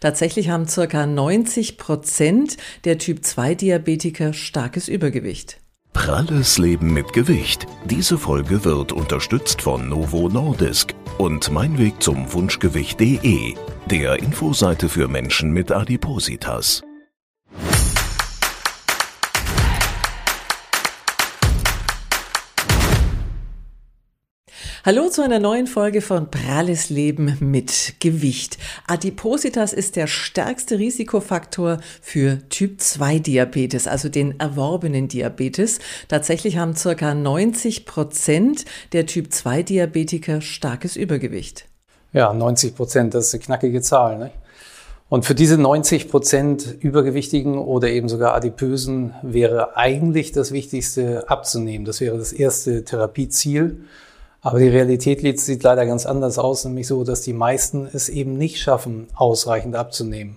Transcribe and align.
Tatsächlich 0.00 0.50
haben 0.50 0.68
circa 0.68 1.06
90 1.06 1.78
Prozent 1.78 2.56
der 2.84 2.98
Typ-2-Diabetiker 2.98 4.32
starkes 4.32 4.88
Übergewicht. 4.88 5.58
Pralles 5.92 6.58
Leben 6.58 6.92
mit 6.92 7.14
Gewicht. 7.14 7.66
Diese 7.86 8.18
Folge 8.18 8.64
wird 8.64 8.92
unterstützt 8.92 9.62
von 9.62 9.88
Novo 9.88 10.28
Nordisk 10.28 10.94
und 11.16 11.50
Mein 11.50 11.92
zum 12.00 12.30
Wunschgewicht.de, 12.32 13.54
der 13.86 14.18
Infoseite 14.18 14.90
für 14.90 15.08
Menschen 15.08 15.52
mit 15.52 15.72
Adipositas. 15.72 16.82
Hallo 24.86 25.08
zu 25.08 25.20
einer 25.20 25.40
neuen 25.40 25.66
Folge 25.66 26.00
von 26.00 26.30
Pralles 26.30 26.90
Leben 26.90 27.36
mit 27.40 27.94
Gewicht. 27.98 28.56
Adipositas 28.86 29.72
ist 29.72 29.96
der 29.96 30.06
stärkste 30.06 30.78
Risikofaktor 30.78 31.78
für 32.00 32.48
Typ 32.50 32.80
2 32.80 33.18
Diabetes, 33.18 33.88
also 33.88 34.08
den 34.08 34.38
erworbenen 34.38 35.08
Diabetes. 35.08 35.80
Tatsächlich 36.06 36.58
haben 36.58 36.76
circa 36.76 37.14
90 37.14 37.84
Prozent 37.84 38.64
der 38.92 39.06
Typ 39.06 39.32
2 39.32 39.64
Diabetiker 39.64 40.40
starkes 40.40 40.94
Übergewicht. 40.94 41.64
Ja, 42.12 42.32
90 42.32 42.76
Prozent, 42.76 43.14
das 43.14 43.26
ist 43.26 43.34
eine 43.34 43.42
knackige 43.42 43.82
Zahl. 43.82 44.18
Ne? 44.18 44.30
Und 45.08 45.24
für 45.24 45.34
diese 45.34 45.58
90 45.58 46.08
Prozent 46.08 46.76
Übergewichtigen 46.78 47.58
oder 47.58 47.88
eben 47.88 48.08
sogar 48.08 48.34
Adipösen 48.34 49.14
wäre 49.22 49.76
eigentlich 49.76 50.30
das 50.30 50.52
Wichtigste 50.52 51.28
abzunehmen. 51.28 51.84
Das 51.84 52.00
wäre 52.00 52.16
das 52.16 52.32
erste 52.32 52.84
Therapieziel. 52.84 53.80
Aber 54.46 54.60
die 54.60 54.68
Realität 54.68 55.40
sieht 55.40 55.64
leider 55.64 55.84
ganz 55.86 56.06
anders 56.06 56.38
aus, 56.38 56.64
nämlich 56.64 56.86
so, 56.86 57.02
dass 57.02 57.20
die 57.20 57.32
meisten 57.32 57.88
es 57.92 58.08
eben 58.08 58.38
nicht 58.38 58.60
schaffen, 58.60 59.08
ausreichend 59.16 59.74
abzunehmen. 59.74 60.36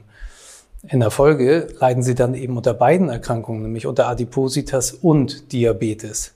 In 0.88 1.02
der 1.02 1.12
Folge 1.12 1.67
leiden 1.80 2.02
sie 2.02 2.16
dann 2.16 2.34
eben 2.34 2.58
unter 2.58 2.73
beiden 2.73 3.09
Erkrankungen, 3.09 3.61
nämlich 3.61 3.86
unter 3.86 4.08
Adipositas 4.08 4.94
und 4.94 5.52
Diabetes. 5.52 6.33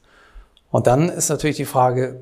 Und 0.70 0.86
dann 0.86 1.09
ist 1.09 1.30
natürlich 1.30 1.58
die 1.58 1.66
Frage, 1.66 2.22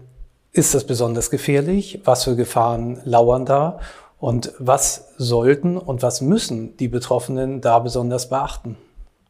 ist 0.53 0.73
das 0.73 0.85
besonders 0.85 1.29
gefährlich? 1.29 1.99
Was 2.05 2.23
für 2.23 2.37
Gefahren 2.37 3.01
lauern 3.03 3.45
da? 3.45 3.81
Und 4.21 4.53
was 4.57 5.09
sollten 5.17 5.77
und 5.77 6.01
was 6.01 6.21
müssen 6.21 6.77
die 6.77 6.87
Betroffenen 6.87 7.59
da 7.59 7.79
besonders 7.79 8.29
beachten? 8.29 8.77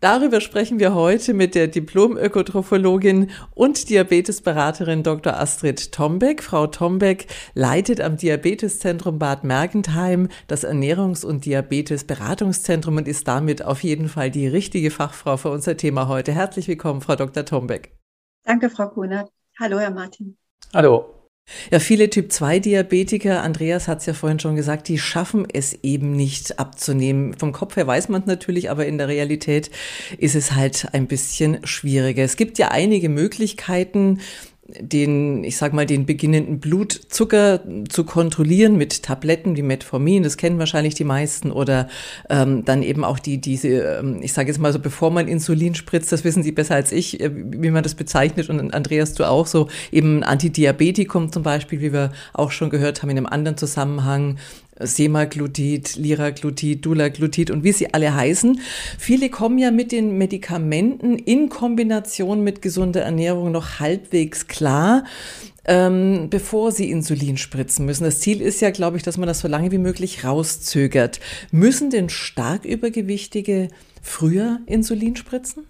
Darüber 0.01 0.41
sprechen 0.41 0.79
wir 0.79 0.95
heute 0.95 1.35
mit 1.35 1.53
der 1.53 1.67
Diplom-Ökotrophologin 1.67 3.29
und 3.53 3.87
Diabetesberaterin 3.87 5.03
Dr. 5.03 5.39
Astrid 5.39 5.91
Tombeck. 5.91 6.41
Frau 6.41 6.65
Tombeck 6.65 7.27
leitet 7.53 8.01
am 8.01 8.17
Diabeteszentrum 8.17 9.19
Bad 9.19 9.43
Mergentheim 9.43 10.29
das 10.47 10.65
Ernährungs- 10.65 11.23
und 11.23 11.45
Diabetesberatungszentrum 11.45 12.97
und 12.97 13.07
ist 13.07 13.27
damit 13.27 13.63
auf 13.63 13.83
jeden 13.83 14.09
Fall 14.09 14.31
die 14.31 14.47
richtige 14.47 14.89
Fachfrau 14.89 15.37
für 15.37 15.51
unser 15.51 15.77
Thema 15.77 16.07
heute. 16.07 16.31
Herzlich 16.31 16.67
willkommen, 16.67 17.01
Frau 17.01 17.15
Dr. 17.15 17.45
Tombeck. 17.45 17.95
Danke, 18.43 18.71
Frau 18.71 18.87
Kuhner. 18.87 19.29
Hallo, 19.59 19.77
Herr 19.77 19.91
Martin. 19.91 20.35
Hallo. 20.73 21.20
Ja, 21.71 21.79
viele 21.79 22.09
Typ-2-Diabetiker, 22.09 23.41
Andreas 23.41 23.87
hat 23.87 23.99
es 23.99 24.05
ja 24.05 24.13
vorhin 24.13 24.39
schon 24.39 24.55
gesagt, 24.55 24.87
die 24.87 24.97
schaffen 24.97 25.45
es 25.51 25.73
eben 25.83 26.11
nicht 26.15 26.59
abzunehmen. 26.59 27.33
Vom 27.33 27.51
Kopf 27.51 27.75
her 27.75 27.87
weiß 27.87 28.09
man 28.09 28.21
es 28.21 28.27
natürlich, 28.27 28.69
aber 28.69 28.85
in 28.85 28.97
der 28.97 29.07
Realität 29.07 29.69
ist 30.17 30.35
es 30.35 30.53
halt 30.53 30.89
ein 30.93 31.07
bisschen 31.07 31.65
schwieriger. 31.65 32.23
Es 32.23 32.37
gibt 32.37 32.57
ja 32.57 32.69
einige 32.69 33.09
Möglichkeiten, 33.09 34.19
den, 34.79 35.43
ich 35.43 35.57
sag 35.57 35.73
mal, 35.73 35.85
den 35.85 36.05
beginnenden 36.05 36.59
Blutzucker 36.59 37.61
zu 37.89 38.03
kontrollieren 38.03 38.77
mit 38.77 39.03
Tabletten 39.03 39.55
wie 39.55 39.61
Metformin, 39.61 40.23
das 40.23 40.37
kennen 40.37 40.59
wahrscheinlich 40.59 40.95
die 40.95 41.03
meisten, 41.03 41.51
oder 41.51 41.87
ähm, 42.29 42.65
dann 42.65 42.83
eben 42.83 43.03
auch 43.03 43.19
die, 43.19 43.39
diese, 43.39 43.69
ähm, 43.69 44.19
ich 44.21 44.33
sage 44.33 44.49
jetzt 44.49 44.59
mal 44.59 44.73
so, 44.73 44.79
bevor 44.79 45.11
man 45.11 45.27
Insulin 45.27 45.75
spritzt, 45.75 46.11
das 46.11 46.23
wissen 46.23 46.43
Sie 46.43 46.51
besser 46.51 46.75
als 46.75 46.91
ich, 46.91 47.19
äh, 47.19 47.31
wie 47.33 47.71
man 47.71 47.83
das 47.83 47.95
bezeichnet, 47.95 48.49
und 48.49 48.73
Andreas, 48.73 49.13
du 49.13 49.25
auch 49.25 49.47
so, 49.47 49.67
eben 49.91 50.23
Antidiabetikum 50.23 51.31
zum 51.31 51.43
Beispiel, 51.43 51.81
wie 51.81 51.93
wir 51.93 52.11
auch 52.33 52.51
schon 52.51 52.69
gehört 52.69 53.01
haben 53.01 53.09
in 53.09 53.17
einem 53.17 53.27
anderen 53.27 53.57
Zusammenhang, 53.57 54.37
Semaglutid, 54.85 55.95
Liraglutid, 55.95 56.85
Dulaglutid 56.85 57.51
und 57.51 57.63
wie 57.63 57.71
sie 57.71 57.93
alle 57.93 58.13
heißen. 58.13 58.59
Viele 58.97 59.29
kommen 59.29 59.57
ja 59.57 59.71
mit 59.71 59.91
den 59.91 60.17
Medikamenten 60.17 61.17
in 61.17 61.49
Kombination 61.49 62.43
mit 62.43 62.61
gesunder 62.61 63.01
Ernährung 63.01 63.51
noch 63.51 63.79
halbwegs 63.79 64.47
klar. 64.47 65.03
Ähm, 65.63 66.27
bevor 66.31 66.71
sie 66.71 66.89
Insulin 66.89 67.37
spritzen 67.37 67.85
müssen. 67.85 68.03
Das 68.03 68.19
Ziel 68.19 68.41
ist 68.41 68.61
ja, 68.61 68.71
glaube 68.71 68.97
ich, 68.97 69.03
dass 69.03 69.17
man 69.17 69.27
das 69.27 69.41
so 69.41 69.47
lange 69.47 69.71
wie 69.71 69.77
möglich 69.77 70.23
rauszögert. 70.23 71.19
Müssen 71.51 71.91
denn 71.91 72.09
stark 72.09 72.65
Übergewichtige 72.65 73.67
früher 74.01 74.59
Insulin 74.65 75.15
spritzen? 75.15 75.67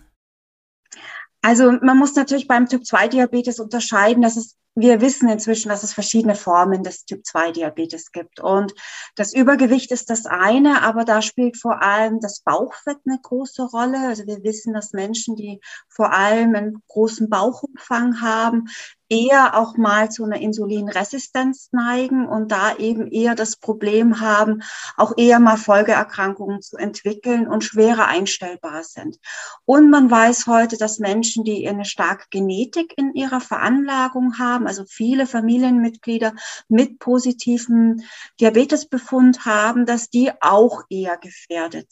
Also 1.41 1.71
man 1.81 1.97
muss 1.97 2.15
natürlich 2.15 2.47
beim 2.47 2.69
Typ-2-Diabetes 2.69 3.59
unterscheiden, 3.59 4.21
dass 4.21 4.37
es 4.37 4.55
wir 4.75 5.01
wissen 5.01 5.27
inzwischen, 5.27 5.69
dass 5.69 5.83
es 5.83 5.93
verschiedene 5.93 6.35
Formen 6.35 6.83
des 6.83 7.05
Typ-2-Diabetes 7.05 8.11
gibt. 8.11 8.39
Und 8.39 8.73
das 9.15 9.33
Übergewicht 9.33 9.91
ist 9.91 10.09
das 10.09 10.25
eine, 10.25 10.81
aber 10.83 11.03
da 11.03 11.21
spielt 11.21 11.57
vor 11.57 11.81
allem 11.81 12.19
das 12.21 12.39
Bauchfett 12.39 12.97
eine 13.05 13.19
große 13.21 13.63
Rolle. 13.63 14.07
Also 14.07 14.25
wir 14.27 14.43
wissen, 14.43 14.73
dass 14.73 14.93
Menschen, 14.93 15.35
die 15.35 15.59
vor 15.89 16.13
allem 16.13 16.55
einen 16.55 16.83
großen 16.87 17.29
Bauchumfang 17.29 18.21
haben, 18.21 18.69
eher 19.11 19.57
auch 19.57 19.75
mal 19.75 20.09
zu 20.09 20.23
einer 20.23 20.39
Insulinresistenz 20.39 21.67
neigen 21.73 22.27
und 22.27 22.51
da 22.51 22.77
eben 22.77 23.11
eher 23.11 23.35
das 23.35 23.57
Problem 23.57 24.21
haben, 24.21 24.63
auch 24.95 25.13
eher 25.17 25.39
mal 25.39 25.57
Folgeerkrankungen 25.57 26.61
zu 26.61 26.77
entwickeln 26.77 27.45
und 27.47 27.65
schwerer 27.65 28.07
einstellbar 28.07 28.83
sind. 28.83 29.19
Und 29.65 29.89
man 29.89 30.09
weiß 30.09 30.47
heute, 30.47 30.77
dass 30.77 30.99
Menschen, 30.99 31.43
die 31.43 31.67
eine 31.67 31.83
starke 31.83 32.25
Genetik 32.31 32.93
in 32.97 33.13
ihrer 33.13 33.41
Veranlagung 33.41 34.39
haben, 34.39 34.65
also 34.65 34.85
viele 34.87 35.27
Familienmitglieder 35.27 36.33
mit 36.69 36.99
positivem 36.99 37.97
Diabetesbefund 38.39 39.45
haben, 39.45 39.85
dass 39.85 40.09
die 40.09 40.31
auch 40.39 40.83
eher 40.89 41.17
gefährdet 41.17 41.87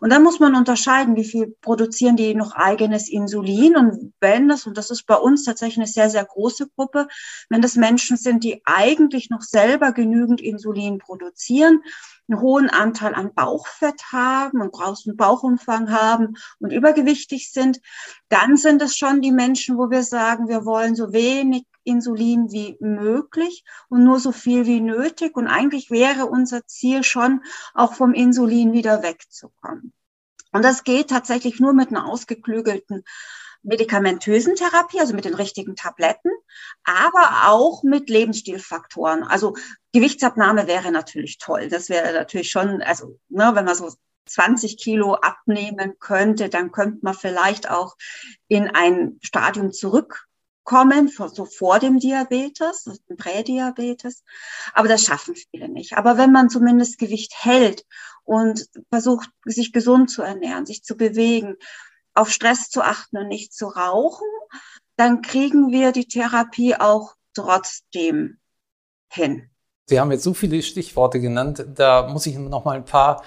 und 0.00 0.10
dann 0.10 0.22
muss 0.22 0.40
man 0.40 0.54
unterscheiden, 0.54 1.16
wie 1.16 1.24
viel 1.24 1.54
produzieren 1.60 2.16
die 2.16 2.34
noch 2.34 2.52
eigenes 2.54 3.08
Insulin. 3.08 3.76
Und 3.76 4.12
wenn 4.20 4.48
das, 4.48 4.66
und 4.66 4.76
das 4.78 4.90
ist 4.90 5.06
bei 5.06 5.16
uns 5.16 5.44
tatsächlich 5.44 5.78
eine 5.78 5.86
sehr, 5.86 6.10
sehr 6.10 6.24
große 6.24 6.68
Gruppe, 6.76 7.08
wenn 7.48 7.62
das 7.62 7.76
Menschen 7.76 8.16
sind, 8.16 8.44
die 8.44 8.62
eigentlich 8.64 9.30
noch 9.30 9.42
selber 9.42 9.92
genügend 9.92 10.40
Insulin 10.40 10.98
produzieren, 10.98 11.82
einen 12.28 12.40
hohen 12.40 12.70
Anteil 12.70 13.14
an 13.14 13.34
Bauchfett 13.34 14.00
haben 14.12 14.60
und 14.60 14.72
großen 14.72 15.16
Bauchumfang 15.16 15.90
haben 15.90 16.34
und 16.60 16.72
übergewichtig 16.72 17.50
sind, 17.52 17.80
dann 18.28 18.56
sind 18.56 18.80
es 18.82 18.96
schon 18.96 19.20
die 19.20 19.32
Menschen, 19.32 19.76
wo 19.76 19.90
wir 19.90 20.02
sagen, 20.02 20.48
wir 20.48 20.64
wollen 20.64 20.94
so 20.94 21.12
wenig 21.12 21.64
Insulin 21.84 22.50
wie 22.52 22.76
möglich 22.80 23.64
und 23.88 24.04
nur 24.04 24.20
so 24.20 24.32
viel 24.32 24.66
wie 24.66 24.80
nötig. 24.80 25.36
Und 25.36 25.46
eigentlich 25.46 25.90
wäre 25.90 26.26
unser 26.26 26.66
Ziel 26.66 27.02
schon, 27.02 27.42
auch 27.74 27.94
vom 27.94 28.14
Insulin 28.14 28.72
wieder 28.72 29.02
wegzukommen. 29.02 29.92
Und 30.52 30.64
das 30.64 30.84
geht 30.84 31.08
tatsächlich 31.08 31.60
nur 31.60 31.72
mit 31.72 31.88
einer 31.88 32.06
ausgeklügelten 32.06 33.04
medikamentösen 33.62 34.56
Therapie, 34.56 35.00
also 35.00 35.14
mit 35.14 35.24
den 35.24 35.34
richtigen 35.34 35.76
Tabletten, 35.76 36.30
aber 36.84 37.48
auch 37.48 37.82
mit 37.82 38.10
Lebensstilfaktoren. 38.10 39.22
Also 39.22 39.54
Gewichtsabnahme 39.92 40.66
wäre 40.66 40.90
natürlich 40.90 41.38
toll. 41.38 41.68
Das 41.68 41.88
wäre 41.88 42.12
natürlich 42.12 42.50
schon, 42.50 42.82
also 42.82 43.18
ne, 43.28 43.52
wenn 43.54 43.64
man 43.64 43.74
so 43.74 43.92
20 44.26 44.78
Kilo 44.78 45.14
abnehmen 45.14 45.98
könnte, 45.98 46.48
dann 46.48 46.72
könnte 46.72 46.98
man 47.02 47.14
vielleicht 47.14 47.70
auch 47.70 47.96
in 48.48 48.68
ein 48.68 49.18
Stadium 49.22 49.72
zurück 49.72 50.26
kommen, 50.64 51.08
so 51.08 51.44
vor 51.44 51.78
dem 51.78 51.98
Diabetes, 51.98 52.84
dem 53.08 53.16
Prädiabetes. 53.16 54.22
Aber 54.74 54.88
das 54.88 55.04
schaffen 55.04 55.34
viele 55.34 55.68
nicht. 55.68 55.96
Aber 55.96 56.16
wenn 56.18 56.32
man 56.32 56.50
zumindest 56.50 56.98
Gewicht 56.98 57.32
hält 57.36 57.84
und 58.24 58.68
versucht, 58.90 59.30
sich 59.44 59.72
gesund 59.72 60.10
zu 60.10 60.22
ernähren, 60.22 60.66
sich 60.66 60.84
zu 60.84 60.96
bewegen, 60.96 61.56
auf 62.14 62.30
Stress 62.30 62.68
zu 62.68 62.82
achten 62.82 63.18
und 63.18 63.28
nicht 63.28 63.52
zu 63.52 63.66
rauchen, 63.66 64.28
dann 64.96 65.22
kriegen 65.22 65.72
wir 65.72 65.92
die 65.92 66.06
Therapie 66.06 66.76
auch 66.76 67.14
trotzdem 67.34 68.38
hin. 69.08 69.48
Sie 69.86 69.98
haben 69.98 70.12
jetzt 70.12 70.24
so 70.24 70.32
viele 70.32 70.62
Stichworte 70.62 71.20
genannt, 71.20 71.64
da 71.74 72.08
muss 72.08 72.26
ich 72.26 72.38
noch 72.38 72.64
mal 72.64 72.76
ein 72.76 72.84
paar 72.84 73.22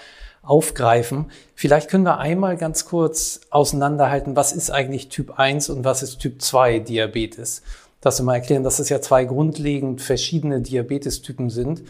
aufgreifen. 0.46 1.32
Vielleicht 1.56 1.90
können 1.90 2.04
wir 2.04 2.18
einmal 2.20 2.58
ganz 2.58 2.86
kurz 2.86 3.42
auseinanderhalten, 3.50 4.36
was 4.36 4.54
ist 4.54 4.70
eigentlich 4.72 5.10
Typ 5.10 5.40
1 5.40 5.70
und 5.70 5.84
was 5.84 6.04
ist 6.04 6.20
Typ 6.20 6.42
2 6.42 6.80
Diabetes. 6.80 7.62
Dass 8.02 8.20
wir 8.20 8.26
mal 8.26 8.36
erklären, 8.36 8.64
dass 8.64 8.80
es 8.80 8.90
ja 8.90 9.02
zwei 9.02 9.26
grundlegend 9.26 10.02
verschiedene 10.02 10.62
Diabetestypen 10.62 11.50
sind. 11.50 11.82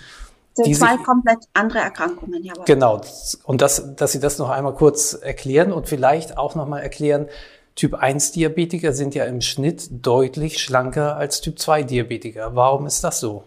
Sind 0.53 0.73
zwei 0.73 0.95
komplett 0.95 1.39
andere 1.53 1.79
Erkrankungen, 1.79 2.41
ja. 2.41 2.53
Genau. 2.65 3.01
Und 3.43 3.61
das, 3.61 3.95
dass 3.97 4.13
Sie 4.13 4.21
das 4.21 4.37
noch 4.37 4.49
einmal 4.49 4.73
kurz 4.73 5.13
erklären 5.13 5.73
und 5.73 5.89
vielleicht 5.89 6.37
auch 6.37 6.55
noch 6.55 6.67
mal 6.67 6.79
erklären, 6.79 7.27
Typ 7.75 7.93
1 7.93 8.31
Diabetiker 8.31 8.93
sind 8.93 9.15
ja 9.15 9.25
im 9.25 9.41
Schnitt 9.41 9.89
deutlich 9.91 10.59
schlanker 10.59 11.17
als 11.17 11.41
Typ 11.41 11.59
2 11.59 11.83
Diabetiker. 11.83 12.55
Warum 12.55 12.85
ist 12.85 13.03
das 13.03 13.19
so? 13.19 13.43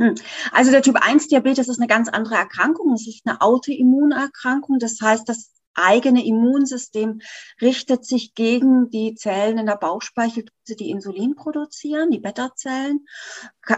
Hm. 0.00 0.14
Also 0.52 0.70
der 0.70 0.82
Typ 0.82 0.96
1 0.96 1.28
Diabetes 1.28 1.68
ist 1.68 1.78
eine 1.78 1.88
ganz 1.88 2.08
andere 2.08 2.36
Erkrankung. 2.36 2.92
Es 2.94 3.06
ist 3.06 3.22
eine 3.26 3.40
Autoimmunerkrankung. 3.40 4.78
Das 4.78 5.00
heißt, 5.00 5.28
das 5.28 5.52
eigene 5.78 6.24
Immunsystem 6.24 7.20
richtet 7.60 8.04
sich 8.04 8.34
gegen 8.34 8.90
die 8.90 9.14
Zellen 9.14 9.58
in 9.58 9.66
der 9.66 9.76
Bauchspeicheldrüse, 9.76 10.76
die 10.78 10.90
Insulin 10.90 11.34
produzieren, 11.34 12.10
die 12.10 12.18
Beta-Zellen, 12.18 13.06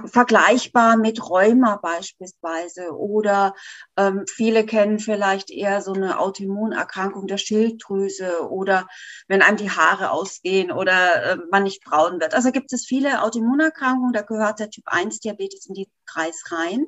vergleichbar 0.07 0.97
mit 0.97 1.29
Rheuma 1.29 1.77
beispielsweise. 1.77 2.93
Oder 2.97 3.55
ähm, 3.97 4.25
viele 4.29 4.65
kennen 4.65 4.99
vielleicht 4.99 5.51
eher 5.51 5.83
so 5.83 5.93
eine 5.93 6.19
Autoimmunerkrankung 6.19 7.27
der 7.27 7.39
Schilddrüse 7.39 8.49
oder 8.49 8.87
wenn 9.29 9.43
einem 9.43 9.57
die 9.57 9.71
Haare 9.71 10.11
ausgehen 10.11 10.71
oder 10.73 11.25
äh, 11.25 11.37
man 11.51 11.65
nicht 11.65 11.85
braun 11.85 12.21
wird. 12.21 12.35
Also 12.35 12.53
gibt 12.53 12.73
es 12.73 12.87
viele 12.87 13.23
Autoimmunerkrankungen, 13.23 14.13
da 14.13 14.23
gehört 14.23 14.59
der 14.59 14.71
Typ 14.71 14.85
1 14.87 15.21
Diabetes 15.21 15.67
in 15.67 15.75
diesen 15.75 15.93
Kreis 16.07 16.45
rein. 16.51 16.87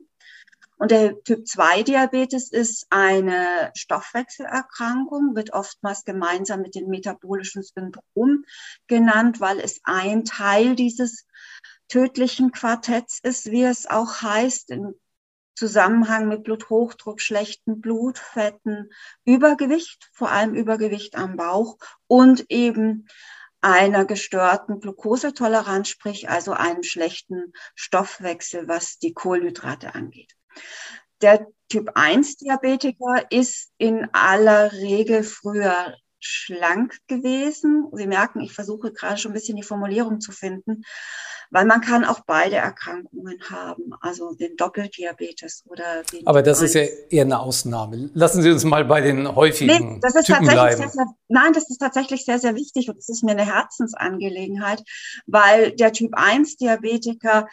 Und 0.77 0.91
der 0.91 1.23
Typ 1.23 1.47
2 1.47 1.85
Diabetes 1.85 2.51
ist 2.51 2.87
eine 2.91 3.71
Stoffwechselerkrankung, 3.77 5.37
wird 5.37 5.53
oftmals 5.53 6.05
gemeinsam 6.05 6.63
mit 6.63 6.75
dem 6.75 6.89
metabolischen 6.89 7.63
Syndrom 7.63 8.45
genannt, 8.89 9.41
weil 9.41 9.61
es 9.61 9.81
ein 9.85 10.25
Teil 10.25 10.75
dieses 10.75 11.27
tödlichen 11.89 12.53
Quartetts 12.53 13.21
ist, 13.23 13.51
wie 13.51 13.63
es 13.63 13.89
auch 13.89 14.23
heißt, 14.23 14.71
im 14.71 14.95
Zusammenhang 15.55 16.29
mit 16.29 16.45
Bluthochdruck, 16.45 17.21
schlechten 17.21 17.81
Blutfetten, 17.81 18.91
Übergewicht, 19.25 20.11
vor 20.13 20.31
allem 20.31 20.55
Übergewicht 20.55 21.17
am 21.17 21.37
Bauch 21.37 21.77
und 22.07 22.51
eben 22.51 23.07
einer 23.61 24.05
gestörten 24.05 24.81
Glukosetoleranz, 24.81 25.89
sprich 25.89 26.29
also 26.29 26.53
einem 26.53 26.83
schlechten 26.83 27.53
Stoffwechsel, 27.75 28.67
was 28.67 28.99
die 28.99 29.13
Kohlenhydrate 29.13 29.95
angeht. 29.95 30.35
Der 31.20 31.46
Typ 31.69 31.90
1 31.94 32.37
Diabetiker 32.37 33.31
ist 33.31 33.70
in 33.78 34.08
aller 34.12 34.72
Regel 34.72 35.22
früher 35.22 35.94
schlank 36.22 36.99
gewesen. 37.08 37.88
Sie 37.93 38.06
merken, 38.06 38.40
ich 38.40 38.52
versuche 38.52 38.93
gerade 38.93 39.16
schon 39.19 39.32
ein 39.32 39.34
bisschen 39.34 39.56
die 39.56 39.62
Formulierung 39.62 40.20
zu 40.20 40.32
finden, 40.32 40.84
weil 41.50 41.66
man 41.66 41.81
kann 41.81 42.04
auch 42.04 42.20
beide 42.26 42.56
Erkrankungen 42.56 43.38
haben, 43.50 43.93
also 44.00 44.34
den 44.34 44.56
Doppeldiabetes 44.56 45.64
oder 45.66 46.02
den 46.12 46.26
Aber 46.26 46.43
das 46.43 46.62
ist 46.62 46.75
ja 46.75 46.82
eher 47.10 47.25
eine 47.25 47.40
Ausnahme. 47.40 48.10
Lassen 48.14 48.43
Sie 48.43 48.50
uns 48.50 48.64
mal 48.64 48.84
bei 48.84 49.00
den 49.00 49.34
häufigen 49.34 49.94
nee, 49.94 49.99
das 50.00 50.14
ist 50.14 50.26
Typen 50.26 50.46
tatsächlich 50.46 50.54
bleiben. 50.54 50.78
Sehr, 50.78 50.88
sehr, 50.90 51.06
nein, 51.28 51.52
das 51.52 51.69
ist 51.69 51.78
tatsächlich 51.78 52.25
sehr, 52.25 52.38
sehr 52.38 52.54
wichtig 52.54 52.88
und 52.88 52.96
das 52.96 53.08
ist 53.08 53.25
mir 53.25 53.32
eine 53.32 53.46
Herzensangelegenheit, 53.46 54.82
weil 55.26 55.72
der 55.72 55.93
Typ 55.93 56.12
1 56.14 56.56
Diabetiker 56.56 57.49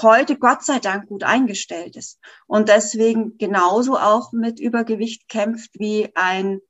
heute 0.00 0.36
Gott 0.36 0.64
sei 0.64 0.78
Dank 0.78 1.06
gut 1.08 1.24
eingestellt 1.24 1.96
ist 1.96 2.18
und 2.46 2.68
deswegen 2.68 3.38
genauso 3.38 3.96
auch 3.96 4.32
mit 4.32 4.60
Übergewicht 4.60 5.28
kämpft 5.28 5.70
wie 5.78 6.10
ein 6.14 6.60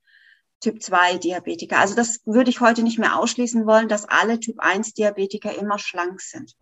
Typ 0.61 0.81
2 0.81 1.17
Diabetiker. 1.17 1.79
Also 1.79 1.95
das 1.95 2.21
würde 2.25 2.49
ich 2.49 2.61
heute 2.61 2.81
nicht 2.83 2.97
mehr 2.97 3.19
ausschließen 3.19 3.65
wollen, 3.65 3.87
dass 3.87 4.05
alle 4.07 4.39
Typ 4.39 4.59
1 4.59 4.93
Diabetiker 4.93 5.57
immer 5.57 5.79
schlank 5.79 6.21
sind. 6.21 6.55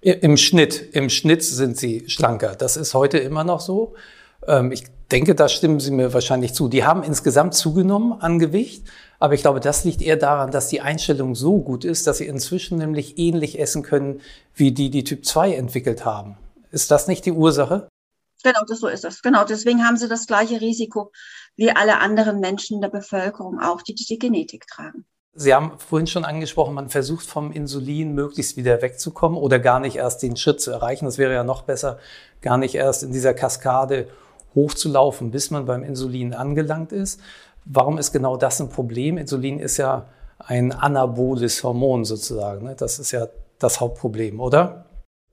Im 0.00 0.36
Schnitt, 0.36 0.90
im 0.92 1.10
Schnitt 1.10 1.44
sind 1.44 1.76
sie 1.76 2.08
schlanker. 2.08 2.54
Das 2.56 2.76
ist 2.76 2.94
heute 2.94 3.18
immer 3.18 3.44
noch 3.44 3.60
so. 3.60 3.94
Ähm, 4.46 4.72
ich 4.72 4.84
denke, 5.10 5.34
da 5.34 5.48
stimmen 5.48 5.80
Sie 5.80 5.90
mir 5.90 6.14
wahrscheinlich 6.14 6.54
zu. 6.54 6.68
Die 6.68 6.84
haben 6.84 7.02
insgesamt 7.02 7.54
zugenommen 7.54 8.20
an 8.20 8.38
Gewicht, 8.38 8.86
aber 9.18 9.34
ich 9.34 9.42
glaube, 9.42 9.60
das 9.60 9.84
liegt 9.84 10.02
eher 10.02 10.16
daran, 10.16 10.50
dass 10.50 10.68
die 10.68 10.80
Einstellung 10.80 11.34
so 11.34 11.58
gut 11.58 11.84
ist, 11.84 12.06
dass 12.06 12.18
sie 12.18 12.26
inzwischen 12.26 12.78
nämlich 12.78 13.18
ähnlich 13.18 13.58
essen 13.58 13.82
können, 13.82 14.20
wie 14.54 14.72
die, 14.72 14.90
die 14.90 15.04
Typ 15.04 15.24
2 15.24 15.54
entwickelt 15.54 16.04
haben. 16.04 16.36
Ist 16.70 16.90
das 16.90 17.08
nicht 17.08 17.26
die 17.26 17.32
Ursache? 17.32 17.88
Genau, 18.42 18.60
das 18.66 18.80
so 18.80 18.88
ist 18.88 19.04
es. 19.04 19.20
Genau, 19.20 19.44
deswegen 19.44 19.84
haben 19.84 19.96
sie 19.96 20.08
das 20.08 20.26
gleiche 20.26 20.60
Risiko 20.60 21.12
wie 21.56 21.70
alle 21.70 21.98
anderen 21.98 22.40
Menschen 22.40 22.76
in 22.76 22.80
der 22.80 22.88
Bevölkerung 22.88 23.60
auch, 23.60 23.82
die 23.82 23.94
die 23.94 24.18
Genetik 24.18 24.66
tragen. 24.66 25.04
Sie 25.34 25.54
haben 25.54 25.78
vorhin 25.78 26.06
schon 26.06 26.24
angesprochen, 26.24 26.74
man 26.74 26.88
versucht 26.88 27.26
vom 27.26 27.52
Insulin 27.52 28.14
möglichst 28.14 28.56
wieder 28.56 28.82
wegzukommen 28.82 29.38
oder 29.38 29.58
gar 29.58 29.78
nicht 29.78 29.96
erst 29.96 30.22
den 30.22 30.36
Schritt 30.36 30.60
zu 30.60 30.70
erreichen. 30.70 31.04
Das 31.04 31.18
wäre 31.18 31.32
ja 31.32 31.44
noch 31.44 31.62
besser, 31.62 31.98
gar 32.40 32.56
nicht 32.56 32.74
erst 32.74 33.02
in 33.02 33.12
dieser 33.12 33.34
Kaskade 33.34 34.08
hochzulaufen, 34.54 35.30
bis 35.30 35.50
man 35.50 35.66
beim 35.66 35.82
Insulin 35.82 36.34
angelangt 36.34 36.92
ist. 36.92 37.20
Warum 37.64 37.98
ist 37.98 38.12
genau 38.12 38.36
das 38.36 38.60
ein 38.60 38.68
Problem? 38.68 39.18
Insulin 39.18 39.58
ist 39.58 39.76
ja 39.76 40.06
ein 40.38 40.72
anaboles 40.72 41.62
Hormon 41.62 42.04
sozusagen. 42.04 42.64
Ne? 42.66 42.74
Das 42.76 42.98
ist 42.98 43.12
ja 43.12 43.28
das 43.58 43.80
Hauptproblem, 43.80 44.40
oder? 44.40 44.86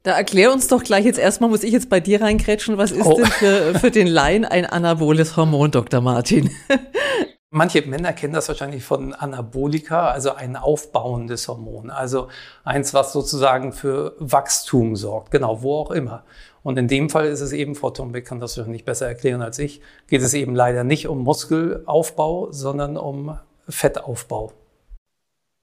Da 0.03 0.11
erklär 0.11 0.51
uns 0.53 0.67
doch 0.67 0.83
gleich 0.83 1.05
jetzt 1.05 1.19
erstmal, 1.19 1.49
muss 1.49 1.63
ich 1.63 1.71
jetzt 1.71 1.89
bei 1.89 1.99
dir 1.99 2.21
reinkrätschen, 2.21 2.77
was 2.77 2.91
ist 2.91 3.05
Oh. 3.05 3.15
denn 3.15 3.25
für, 3.25 3.79
für 3.79 3.91
den 3.91 4.07
Laien 4.07 4.45
ein 4.45 4.65
anaboles 4.65 5.35
Hormon, 5.37 5.71
Dr. 5.71 6.01
Martin? 6.01 6.49
Manche 7.57 7.81
Männer 7.81 8.13
kennen 8.13 8.33
das 8.33 8.47
wahrscheinlich 8.49 8.83
von 8.83 9.15
Anabolika, 9.15 10.11
also 10.11 10.35
ein 10.35 10.55
aufbauendes 10.55 11.47
Hormon, 11.47 11.89
also 11.89 12.27
eins, 12.63 12.93
was 12.93 13.13
sozusagen 13.13 13.73
für 13.73 14.15
Wachstum 14.19 14.95
sorgt, 14.95 15.31
genau, 15.31 15.63
wo 15.63 15.77
auch 15.77 15.89
immer. 15.89 16.23
Und 16.61 16.77
in 16.77 16.87
dem 16.87 17.09
Fall 17.09 17.25
ist 17.25 17.41
es 17.41 17.53
eben, 17.53 17.73
Frau 17.73 17.89
Tombeck 17.89 18.27
kann 18.27 18.39
das 18.39 18.55
wahrscheinlich 18.57 18.85
besser 18.85 19.07
erklären 19.07 19.41
als 19.41 19.57
ich, 19.57 19.81
geht 20.07 20.21
es 20.21 20.35
eben 20.35 20.53
leider 20.53 20.83
nicht 20.83 21.07
um 21.07 21.23
Muskelaufbau, 21.23 22.51
sondern 22.51 22.95
um 22.95 23.39
Fettaufbau. 23.67 24.53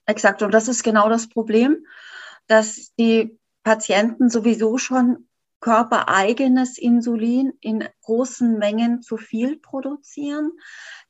Exakt. 0.06 0.42
Und 0.42 0.52
das 0.52 0.66
ist 0.66 0.82
genau 0.82 1.08
das 1.08 1.28
Problem, 1.28 1.86
dass 2.48 2.92
die 2.98 3.38
Patienten 3.62 4.30
sowieso 4.30 4.78
schon 4.78 5.28
körpereigenes 5.64 6.76
Insulin 6.76 7.54
in 7.62 7.88
großen 8.02 8.58
Mengen 8.58 9.00
zu 9.00 9.16
viel 9.16 9.56
produzieren, 9.56 10.52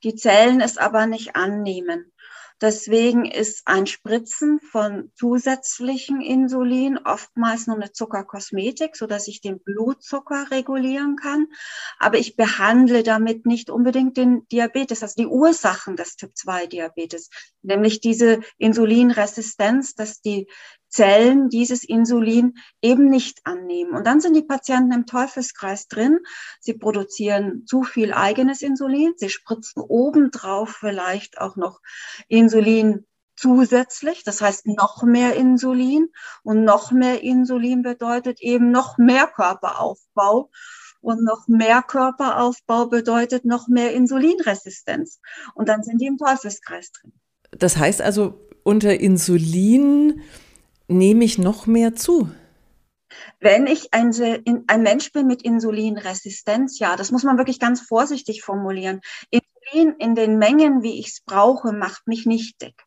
die 0.04 0.14
Zellen 0.14 0.60
es 0.60 0.78
aber 0.78 1.08
nicht 1.08 1.34
annehmen. 1.34 2.12
Deswegen 2.60 3.24
ist 3.24 3.62
ein 3.66 3.88
Spritzen 3.88 4.60
von 4.60 5.10
zusätzlichen 5.16 6.20
Insulin 6.20 6.98
oftmals 6.98 7.66
nur 7.66 7.74
eine 7.74 7.90
Zuckerkosmetik, 7.90 8.94
so 8.94 9.08
dass 9.08 9.26
ich 9.26 9.40
den 9.40 9.58
Blutzucker 9.58 10.52
regulieren 10.52 11.16
kann. 11.16 11.48
Aber 11.98 12.18
ich 12.18 12.36
behandle 12.36 13.02
damit 13.02 13.46
nicht 13.46 13.70
unbedingt 13.70 14.16
den 14.16 14.46
Diabetes, 14.52 15.02
also 15.02 15.14
die 15.18 15.26
Ursachen 15.26 15.96
des 15.96 16.14
Typ 16.14 16.30
2 16.36 16.68
Diabetes, 16.68 17.28
nämlich 17.62 18.00
diese 18.00 18.38
Insulinresistenz, 18.56 19.96
dass 19.96 20.20
die 20.20 20.46
Zellen 20.94 21.48
dieses 21.48 21.82
Insulin 21.82 22.54
eben 22.80 23.08
nicht 23.08 23.40
annehmen. 23.44 23.94
Und 23.94 24.06
dann 24.06 24.20
sind 24.20 24.34
die 24.34 24.42
Patienten 24.42 24.92
im 24.92 25.06
Teufelskreis 25.06 25.88
drin. 25.88 26.20
Sie 26.60 26.74
produzieren 26.74 27.66
zu 27.66 27.82
viel 27.82 28.12
eigenes 28.12 28.62
Insulin. 28.62 29.12
Sie 29.16 29.28
spritzen 29.28 29.82
obendrauf 29.82 30.70
vielleicht 30.70 31.40
auch 31.40 31.56
noch 31.56 31.80
Insulin 32.28 33.06
zusätzlich. 33.34 34.22
Das 34.22 34.40
heißt 34.40 34.68
noch 34.68 35.02
mehr 35.02 35.34
Insulin. 35.34 36.10
Und 36.44 36.62
noch 36.62 36.92
mehr 36.92 37.24
Insulin 37.24 37.82
bedeutet 37.82 38.40
eben 38.40 38.70
noch 38.70 38.96
mehr 38.96 39.26
Körperaufbau. 39.26 40.50
Und 41.00 41.24
noch 41.24 41.48
mehr 41.48 41.82
Körperaufbau 41.82 42.86
bedeutet 42.86 43.44
noch 43.44 43.66
mehr 43.66 43.92
Insulinresistenz. 43.92 45.20
Und 45.54 45.68
dann 45.68 45.82
sind 45.82 46.00
die 46.00 46.06
im 46.06 46.18
Teufelskreis 46.18 46.92
drin. 46.92 47.12
Das 47.50 47.76
heißt 47.78 48.00
also, 48.00 48.48
unter 48.62 48.98
Insulin 48.98 50.22
nehme 50.88 51.24
ich 51.24 51.38
noch 51.38 51.66
mehr 51.66 51.94
zu. 51.94 52.30
Wenn 53.40 53.66
ich 53.66 53.92
ein, 53.92 54.12
ein, 54.66 54.82
Mensch 54.82 55.12
bin 55.12 55.26
mit 55.26 55.42
Insulinresistenz, 55.42 56.78
ja, 56.78 56.96
das 56.96 57.10
muss 57.10 57.22
man 57.22 57.38
wirklich 57.38 57.60
ganz 57.60 57.80
vorsichtig 57.80 58.42
formulieren. 58.42 59.00
Insulin 59.30 59.94
in 59.98 60.14
den 60.14 60.38
Mengen, 60.38 60.82
wie 60.82 60.98
ich 60.98 61.08
es 61.08 61.20
brauche, 61.20 61.72
macht 61.72 62.06
mich 62.06 62.26
nicht 62.26 62.60
dick. 62.60 62.84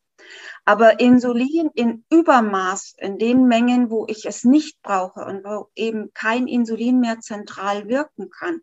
Aber 0.65 0.99
Insulin 0.99 1.69
in 1.75 2.03
Übermaß, 2.09 2.95
in 2.97 3.17
den 3.17 3.47
Mengen, 3.47 3.89
wo 3.89 4.05
ich 4.09 4.25
es 4.25 4.43
nicht 4.43 4.81
brauche 4.81 5.25
und 5.25 5.45
wo 5.45 5.69
eben 5.75 6.13
kein 6.13 6.47
Insulin 6.47 6.99
mehr 6.99 7.19
zentral 7.21 7.87
wirken 7.87 8.29
kann, 8.29 8.61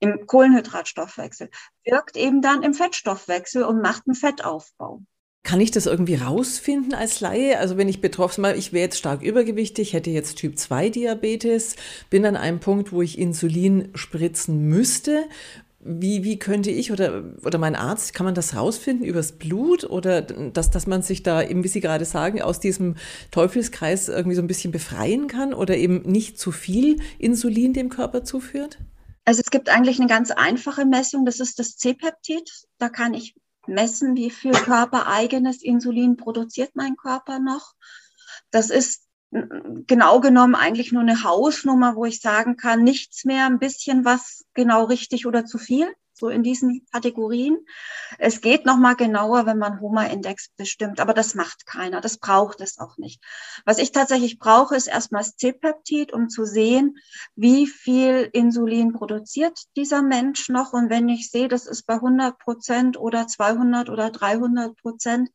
im 0.00 0.26
Kohlenhydratstoffwechsel, 0.26 1.48
wirkt 1.84 2.16
eben 2.16 2.42
dann 2.42 2.62
im 2.62 2.74
Fettstoffwechsel 2.74 3.62
und 3.62 3.80
macht 3.80 4.02
einen 4.06 4.16
Fettaufbau. 4.16 5.02
Kann 5.44 5.60
ich 5.60 5.72
das 5.72 5.86
irgendwie 5.86 6.14
rausfinden 6.14 6.94
als 6.94 7.20
Laie? 7.20 7.58
Also 7.58 7.76
wenn 7.76 7.88
ich 7.88 8.00
betroffen 8.00 8.42
bin, 8.42 8.56
ich 8.56 8.72
wäre 8.72 8.84
jetzt 8.84 8.98
stark 8.98 9.22
übergewichtig, 9.22 9.92
hätte 9.92 10.10
jetzt 10.10 10.36
Typ 10.36 10.56
2 10.56 10.88
Diabetes, 10.88 11.74
bin 12.10 12.24
an 12.24 12.36
einem 12.36 12.60
Punkt, 12.60 12.92
wo 12.92 13.02
ich 13.02 13.18
Insulin 13.18 13.88
spritzen 13.94 14.68
müsste. 14.68 15.24
Wie, 15.84 16.22
wie 16.22 16.38
könnte 16.38 16.70
ich 16.70 16.92
oder, 16.92 17.24
oder 17.44 17.58
mein 17.58 17.74
Arzt, 17.74 18.14
kann 18.14 18.24
man 18.24 18.36
das 18.36 18.54
rausfinden 18.54 19.04
übers 19.04 19.32
Blut 19.32 19.82
oder 19.82 20.22
dass, 20.22 20.70
dass 20.70 20.86
man 20.86 21.02
sich 21.02 21.24
da 21.24 21.42
eben, 21.42 21.64
wie 21.64 21.68
Sie 21.68 21.80
gerade 21.80 22.04
sagen, 22.04 22.40
aus 22.40 22.60
diesem 22.60 22.94
Teufelskreis 23.32 24.08
irgendwie 24.08 24.36
so 24.36 24.42
ein 24.42 24.46
bisschen 24.46 24.70
befreien 24.70 25.26
kann 25.26 25.52
oder 25.52 25.76
eben 25.76 26.02
nicht 26.02 26.38
zu 26.38 26.52
viel 26.52 27.00
Insulin 27.18 27.72
dem 27.72 27.88
Körper 27.88 28.22
zuführt? 28.22 28.78
Also 29.24 29.42
es 29.44 29.50
gibt 29.50 29.68
eigentlich 29.68 29.98
eine 29.98 30.08
ganz 30.08 30.30
einfache 30.30 30.84
Messung, 30.84 31.24
das 31.24 31.40
ist 31.40 31.58
das 31.58 31.76
C-Peptid. 31.76 32.48
Da 32.78 32.88
kann 32.88 33.14
ich 33.14 33.34
messen, 33.66 34.16
wie 34.16 34.30
viel 34.30 34.52
körpereigenes 34.52 35.62
Insulin 35.62 36.16
produziert 36.16 36.72
mein 36.74 36.96
Körper 36.96 37.38
noch. 37.38 37.74
Das 38.50 38.70
ist 38.70 39.06
genau 39.30 40.20
genommen 40.20 40.54
eigentlich 40.54 40.92
nur 40.92 41.02
eine 41.02 41.24
Hausnummer, 41.24 41.96
wo 41.96 42.04
ich 42.04 42.20
sagen 42.20 42.56
kann, 42.56 42.82
nichts 42.82 43.24
mehr, 43.24 43.46
ein 43.46 43.58
bisschen 43.58 44.04
was 44.04 44.44
genau 44.52 44.84
richtig 44.84 45.26
oder 45.26 45.46
zu 45.46 45.58
viel 45.58 45.86
so 46.22 46.28
in 46.28 46.44
diesen 46.44 46.86
Kategorien. 46.92 47.58
Es 48.16 48.40
geht 48.40 48.64
nochmal 48.64 48.94
genauer, 48.94 49.44
wenn 49.44 49.58
man 49.58 49.80
Homa-Index 49.80 50.50
bestimmt, 50.56 51.00
aber 51.00 51.14
das 51.14 51.34
macht 51.34 51.66
keiner. 51.66 52.00
Das 52.00 52.18
braucht 52.18 52.60
es 52.60 52.78
auch 52.78 52.96
nicht. 52.96 53.20
Was 53.64 53.78
ich 53.78 53.90
tatsächlich 53.90 54.38
brauche, 54.38 54.76
ist 54.76 54.86
erstmal 54.86 55.22
das 55.22 55.36
C-Peptid, 55.36 56.12
um 56.12 56.28
zu 56.28 56.44
sehen, 56.44 56.96
wie 57.34 57.66
viel 57.66 58.30
Insulin 58.32 58.92
produziert 58.92 59.58
dieser 59.76 60.00
Mensch 60.00 60.48
noch. 60.48 60.72
Und 60.72 60.90
wenn 60.90 61.08
ich 61.08 61.28
sehe, 61.28 61.48
das 61.48 61.66
ist 61.66 61.86
bei 61.86 61.94
100 61.94 62.38
Prozent 62.38 62.96
oder 62.96 63.26
200 63.26 63.90
oder 63.90 64.10
300 64.10 64.76
Prozent, 64.76 65.30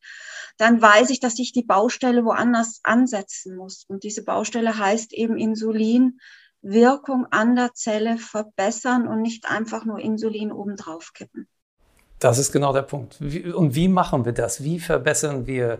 dann 0.56 0.80
weiß 0.80 1.10
ich, 1.10 1.20
dass 1.20 1.38
ich 1.38 1.52
die 1.52 1.64
Baustelle 1.64 2.24
woanders 2.24 2.80
ansetzen 2.82 3.56
muss. 3.56 3.84
Und 3.88 4.04
diese 4.04 4.24
Baustelle 4.24 4.78
heißt 4.78 5.12
eben 5.12 5.36
Insulin 5.36 6.18
Wirkung 6.62 7.26
an 7.30 7.56
der 7.56 7.72
Zelle 7.74 8.18
verbessern 8.18 9.06
und 9.06 9.22
nicht 9.22 9.50
einfach 9.50 9.84
nur 9.84 10.00
Insulin 10.00 10.52
obendrauf 10.52 11.12
kippen. 11.12 11.46
Das 12.18 12.38
ist 12.38 12.50
genau 12.50 12.72
der 12.72 12.82
Punkt. 12.82 13.20
Und 13.20 13.74
wie 13.74 13.88
machen 13.88 14.24
wir 14.24 14.32
das? 14.32 14.64
Wie 14.64 14.80
verbessern 14.80 15.46
wir 15.46 15.78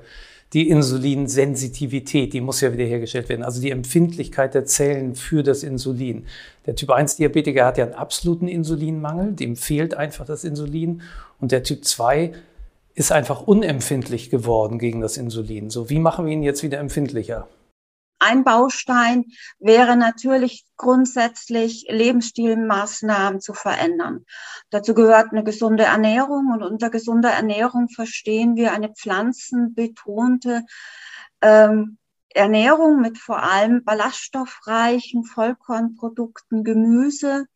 die 0.52 0.68
Insulinsensitivität? 0.68 2.32
Die 2.32 2.40
muss 2.40 2.60
ja 2.60 2.72
wiederhergestellt 2.72 3.28
werden. 3.28 3.42
Also 3.42 3.60
die 3.60 3.72
Empfindlichkeit 3.72 4.54
der 4.54 4.64
Zellen 4.64 5.16
für 5.16 5.42
das 5.42 5.64
Insulin. 5.64 6.26
Der 6.66 6.76
Typ 6.76 6.90
1 6.90 7.16
Diabetiker 7.16 7.66
hat 7.66 7.76
ja 7.76 7.84
einen 7.84 7.94
absoluten 7.94 8.46
Insulinmangel. 8.46 9.32
Dem 9.32 9.56
fehlt 9.56 9.94
einfach 9.94 10.26
das 10.26 10.44
Insulin. 10.44 11.02
Und 11.40 11.50
der 11.50 11.64
Typ 11.64 11.84
2 11.84 12.32
ist 12.94 13.10
einfach 13.10 13.42
unempfindlich 13.42 14.30
geworden 14.30 14.78
gegen 14.78 15.00
das 15.00 15.16
Insulin. 15.16 15.70
So, 15.70 15.90
wie 15.90 15.98
machen 15.98 16.26
wir 16.26 16.32
ihn 16.32 16.42
jetzt 16.44 16.62
wieder 16.62 16.78
empfindlicher? 16.78 17.48
Ein 18.18 18.42
Baustein 18.42 19.26
wäre 19.60 19.96
natürlich 19.96 20.64
grundsätzlich 20.76 21.86
Lebensstilmaßnahmen 21.88 23.40
zu 23.40 23.54
verändern. 23.54 24.24
Dazu 24.70 24.94
gehört 24.94 25.32
eine 25.32 25.44
gesunde 25.44 25.84
Ernährung 25.84 26.50
und 26.52 26.62
unter 26.62 26.90
gesunder 26.90 27.30
Ernährung 27.30 27.88
verstehen 27.88 28.56
wir 28.56 28.72
eine 28.72 28.88
pflanzenbetonte 28.92 30.64
ähm, 31.42 31.98
Ernährung 32.34 33.00
mit 33.00 33.18
vor 33.18 33.42
allem 33.42 33.84
ballaststoffreichen 33.84 35.24
Vollkornprodukten, 35.24 36.64
Gemüse 36.64 37.46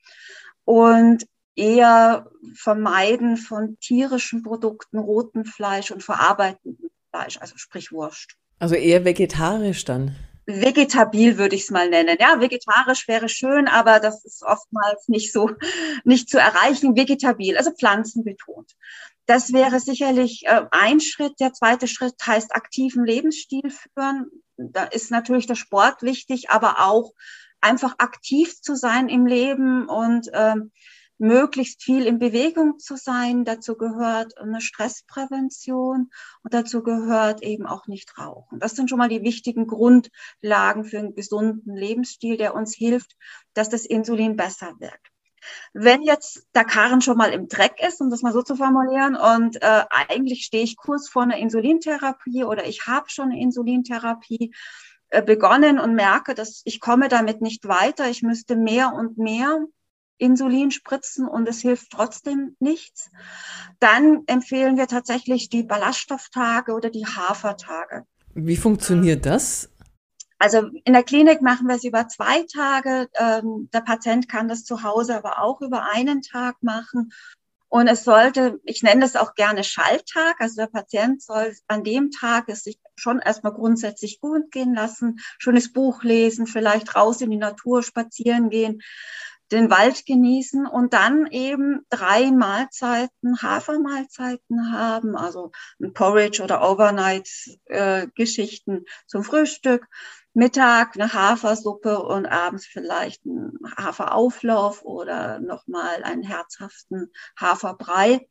und 0.64 1.26
eher 1.54 2.30
Vermeiden 2.54 3.36
von 3.36 3.78
tierischen 3.80 4.42
Produkten, 4.42 4.98
rotem 4.98 5.44
Fleisch 5.44 5.90
und 5.90 6.02
verarbeitendem 6.02 6.90
Fleisch, 7.10 7.38
also 7.40 7.56
sprich 7.58 7.92
Wurst. 7.92 8.36
Also 8.58 8.74
eher 8.74 9.04
vegetarisch 9.04 9.84
dann 9.84 10.16
vegetabil 10.46 11.38
würde 11.38 11.54
ich 11.56 11.62
es 11.62 11.70
mal 11.70 11.88
nennen. 11.88 12.16
Ja, 12.20 12.40
vegetarisch 12.40 13.06
wäre 13.08 13.28
schön, 13.28 13.68
aber 13.68 14.00
das 14.00 14.24
ist 14.24 14.42
oftmals 14.42 15.08
nicht 15.08 15.32
so, 15.32 15.50
nicht 16.04 16.28
zu 16.28 16.38
erreichen. 16.38 16.96
Vegetabil, 16.96 17.56
also 17.56 17.70
pflanzenbetont. 17.70 18.72
Das 19.26 19.52
wäre 19.52 19.78
sicherlich 19.78 20.42
äh, 20.46 20.62
ein 20.70 21.00
Schritt. 21.00 21.38
Der 21.40 21.52
zweite 21.52 21.86
Schritt 21.86 22.14
heißt 22.26 22.54
aktiven 22.54 23.04
Lebensstil 23.04 23.70
führen. 23.70 24.30
Da 24.56 24.84
ist 24.84 25.10
natürlich 25.10 25.46
der 25.46 25.54
Sport 25.54 26.02
wichtig, 26.02 26.50
aber 26.50 26.80
auch 26.80 27.12
einfach 27.60 27.94
aktiv 27.98 28.60
zu 28.60 28.74
sein 28.74 29.08
im 29.08 29.26
Leben 29.26 29.88
und 29.88 30.28
ähm, 30.32 30.72
möglichst 31.22 31.82
viel 31.82 32.04
in 32.06 32.18
Bewegung 32.18 32.78
zu 32.78 32.96
sein. 32.96 33.44
Dazu 33.44 33.76
gehört 33.76 34.36
eine 34.38 34.60
Stressprävention 34.60 36.10
und 36.42 36.52
dazu 36.52 36.82
gehört 36.82 37.42
eben 37.42 37.64
auch 37.64 37.86
nicht 37.86 38.18
Rauchen. 38.18 38.58
Das 38.58 38.72
sind 38.72 38.90
schon 38.90 38.98
mal 38.98 39.08
die 39.08 39.22
wichtigen 39.22 39.66
Grundlagen 39.66 40.84
für 40.84 40.98
einen 40.98 41.14
gesunden 41.14 41.76
Lebensstil, 41.76 42.36
der 42.36 42.54
uns 42.54 42.74
hilft, 42.74 43.16
dass 43.54 43.68
das 43.68 43.86
Insulin 43.86 44.36
besser 44.36 44.74
wirkt. 44.80 45.08
Wenn 45.72 46.02
jetzt 46.02 46.46
der 46.54 46.64
Karren 46.64 47.00
schon 47.00 47.16
mal 47.16 47.32
im 47.32 47.48
Dreck 47.48 47.80
ist, 47.86 48.00
um 48.00 48.10
das 48.10 48.22
mal 48.22 48.32
so 48.32 48.42
zu 48.42 48.56
formulieren, 48.56 49.16
und 49.16 49.62
äh, 49.62 49.84
eigentlich 49.90 50.44
stehe 50.44 50.64
ich 50.64 50.76
kurz 50.76 51.08
vor 51.08 51.22
einer 51.22 51.38
Insulintherapie 51.38 52.44
oder 52.44 52.66
ich 52.66 52.86
habe 52.86 53.08
schon 53.08 53.30
eine 53.30 53.40
Insulintherapie 53.40 54.52
äh, 55.10 55.22
begonnen 55.22 55.78
und 55.78 55.94
merke, 55.94 56.34
dass 56.34 56.62
ich 56.64 56.80
komme 56.80 57.08
damit 57.08 57.42
nicht 57.42 57.66
weiter, 57.66 58.08
ich 58.08 58.22
müsste 58.22 58.56
mehr 58.56 58.92
und 58.92 59.18
mehr 59.18 59.58
Insulin 60.18 60.70
spritzen 60.70 61.26
und 61.26 61.48
es 61.48 61.60
hilft 61.60 61.90
trotzdem 61.90 62.56
nichts, 62.60 63.10
dann 63.80 64.22
empfehlen 64.26 64.76
wir 64.76 64.86
tatsächlich 64.86 65.48
die 65.48 65.62
Ballaststofftage 65.62 66.72
oder 66.72 66.90
die 66.90 67.06
Hafertage. 67.06 68.04
Wie 68.34 68.56
funktioniert 68.56 69.26
das? 69.26 69.68
Also 70.38 70.70
in 70.84 70.92
der 70.92 71.04
Klinik 71.04 71.40
machen 71.40 71.68
wir 71.68 71.76
es 71.76 71.84
über 71.84 72.08
zwei 72.08 72.44
Tage. 72.52 73.08
Ähm, 73.14 73.68
der 73.72 73.80
Patient 73.80 74.28
kann 74.28 74.48
das 74.48 74.64
zu 74.64 74.82
Hause 74.82 75.16
aber 75.16 75.40
auch 75.40 75.60
über 75.60 75.86
einen 75.92 76.22
Tag 76.22 76.56
machen. 76.62 77.12
Und 77.68 77.88
es 77.88 78.04
sollte, 78.04 78.60
ich 78.64 78.82
nenne 78.82 79.00
das 79.00 79.16
auch 79.16 79.34
gerne 79.34 79.64
Schalltag, 79.64 80.34
also 80.40 80.56
der 80.56 80.66
Patient 80.66 81.22
soll 81.22 81.54
an 81.68 81.84
dem 81.84 82.10
Tag 82.10 82.48
es 82.48 82.64
sich 82.64 82.78
schon 82.96 83.18
erstmal 83.18 83.54
grundsätzlich 83.54 84.20
gut 84.20 84.50
gehen 84.50 84.74
lassen, 84.74 85.20
schönes 85.38 85.72
Buch 85.72 86.02
lesen, 86.02 86.46
vielleicht 86.46 86.94
raus 86.94 87.22
in 87.22 87.30
die 87.30 87.38
Natur 87.38 87.82
spazieren 87.82 88.50
gehen, 88.50 88.82
den 89.52 89.70
Wald 89.70 90.04
genießen 90.06 90.66
und 90.66 90.94
dann 90.94 91.26
eben 91.26 91.84
drei 91.90 92.30
Mahlzeiten, 92.30 93.42
Hafermahlzeiten 93.42 94.72
haben, 94.72 95.14
also 95.16 95.52
ein 95.80 95.92
Porridge 95.92 96.42
oder 96.42 96.66
Overnight-Geschichten 96.68 98.78
äh, 98.78 98.84
zum 99.06 99.22
Frühstück, 99.22 99.86
Mittag 100.34 100.94
eine 100.94 101.12
Hafersuppe 101.12 102.02
und 102.02 102.24
abends 102.26 102.66
vielleicht 102.66 103.26
ein 103.26 103.52
Haferauflauf 103.76 104.82
oder 104.82 105.40
nochmal 105.40 106.02
einen 106.02 106.22
herzhaften 106.22 107.12
Haferbrei. 107.38 108.26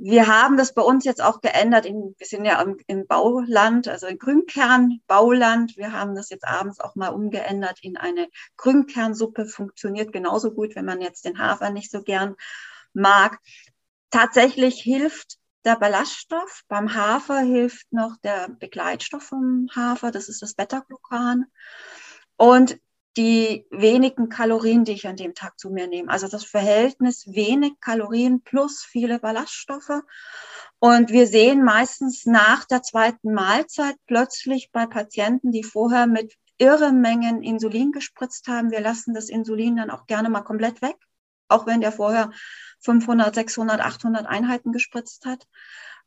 Wir 0.00 0.28
haben 0.28 0.56
das 0.56 0.74
bei 0.74 0.82
uns 0.82 1.04
jetzt 1.04 1.20
auch 1.20 1.40
geändert. 1.40 1.84
In, 1.84 2.14
wir 2.16 2.26
sind 2.26 2.44
ja 2.44 2.62
im, 2.62 2.78
im 2.86 3.06
Bauland, 3.08 3.88
also 3.88 4.06
in 4.06 4.18
Grünkernbauland. 4.18 5.76
Wir 5.76 5.92
haben 5.92 6.14
das 6.14 6.30
jetzt 6.30 6.46
abends 6.46 6.78
auch 6.78 6.94
mal 6.94 7.08
umgeändert 7.08 7.80
in 7.82 7.96
eine 7.96 8.28
Grünkernsuppe. 8.56 9.46
Funktioniert 9.46 10.12
genauso 10.12 10.52
gut, 10.52 10.76
wenn 10.76 10.84
man 10.84 11.00
jetzt 11.00 11.24
den 11.24 11.40
Hafer 11.40 11.70
nicht 11.70 11.90
so 11.90 12.02
gern 12.02 12.36
mag. 12.92 13.40
Tatsächlich 14.10 14.80
hilft 14.80 15.38
der 15.64 15.74
Ballaststoff. 15.74 16.62
Beim 16.68 16.94
Hafer 16.94 17.40
hilft 17.40 17.92
noch 17.92 18.16
der 18.22 18.48
Begleitstoff 18.50 19.24
vom 19.24 19.68
Hafer. 19.74 20.12
Das 20.12 20.28
ist 20.28 20.42
das 20.42 20.54
Beta-Glucan. 20.54 21.46
Und 22.36 22.78
die 23.18 23.66
wenigen 23.70 24.28
Kalorien, 24.28 24.84
die 24.84 24.92
ich 24.92 25.08
an 25.08 25.16
dem 25.16 25.34
Tag 25.34 25.58
zu 25.58 25.70
mir 25.70 25.88
nehme. 25.88 26.10
Also 26.10 26.28
das 26.28 26.44
Verhältnis 26.44 27.26
wenig 27.26 27.72
Kalorien 27.80 28.42
plus 28.42 28.84
viele 28.84 29.18
Ballaststoffe. 29.18 30.02
Und 30.78 31.10
wir 31.10 31.26
sehen 31.26 31.64
meistens 31.64 32.26
nach 32.26 32.64
der 32.64 32.82
zweiten 32.82 33.34
Mahlzeit 33.34 33.96
plötzlich 34.06 34.70
bei 34.70 34.86
Patienten, 34.86 35.50
die 35.50 35.64
vorher 35.64 36.06
mit 36.06 36.34
irre 36.58 36.92
Mengen 36.92 37.42
Insulin 37.42 37.90
gespritzt 37.90 38.46
haben, 38.46 38.70
wir 38.70 38.80
lassen 38.80 39.14
das 39.14 39.28
Insulin 39.28 39.76
dann 39.76 39.90
auch 39.90 40.06
gerne 40.06 40.28
mal 40.28 40.42
komplett 40.42 40.80
weg, 40.80 40.96
auch 41.48 41.66
wenn 41.66 41.80
der 41.80 41.92
vorher 41.92 42.30
500, 42.80 43.34
600, 43.34 43.80
800 43.80 44.26
Einheiten 44.26 44.70
gespritzt 44.70 45.24
hat. 45.24 45.46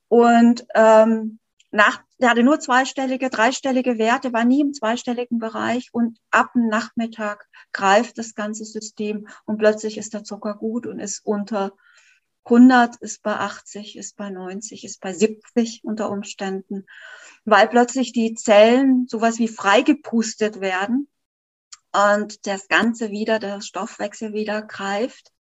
Und 0.08 0.66
ähm, 0.76 1.40
nach, 1.72 2.04
der 2.20 2.30
hatte 2.30 2.44
nur 2.44 2.60
zweistellige, 2.60 3.30
dreistellige 3.30 3.98
Werte, 3.98 4.34
war 4.34 4.44
nie 4.44 4.62
im 4.62 4.74
zweistelligen 4.74 5.40
Bereich 5.40 5.90
und 5.94 6.20
ab 6.30 6.52
dem 6.54 6.68
Nachmittag 6.68 7.48
greift 7.72 8.18
das 8.18 8.36
ganze 8.36 8.66
System 8.66 9.28
und 9.46 9.58
plötzlich 9.58 9.98
ist 9.98 10.14
der 10.14 10.24
Zucker 10.24 10.56
gut 10.56 10.86
und 10.86 11.00
ist 11.00 11.26
unter 11.26 11.72
100, 12.44 12.98
ist 12.98 13.24
bei 13.24 13.36
80, 13.36 13.98
ist 13.98 14.18
bei 14.18 14.30
90, 14.30 14.84
ist 14.84 15.00
bei 15.00 15.14
70 15.14 15.84
unter 15.84 16.10
Umständen, 16.10 16.86
weil 17.46 17.68
plötzlich 17.68 18.12
die 18.12 18.34
Zellen 18.34 19.08
sowas 19.08 19.40
wie 19.40 19.48
freigepustet 19.48 20.60
werden 20.60 21.08
und 21.94 22.48
das 22.48 22.68
Ganze 22.68 23.12
wieder, 23.12 23.40
der 23.40 23.62
Stoffwechsel 23.62 24.34
wieder 24.34 24.62
greift 24.62 25.32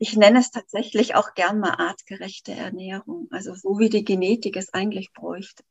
ich 0.00 0.16
nenne 0.16 0.40
es 0.40 0.50
tatsächlich 0.50 1.14
auch 1.14 1.34
gern 1.34 1.60
mal 1.60 1.74
artgerechte 1.78 2.52
Ernährung, 2.52 3.28
also 3.30 3.54
so 3.54 3.78
wie 3.78 3.90
die 3.90 4.02
Genetik 4.02 4.56
es 4.56 4.72
eigentlich 4.72 5.12
bräuchte. 5.12 5.62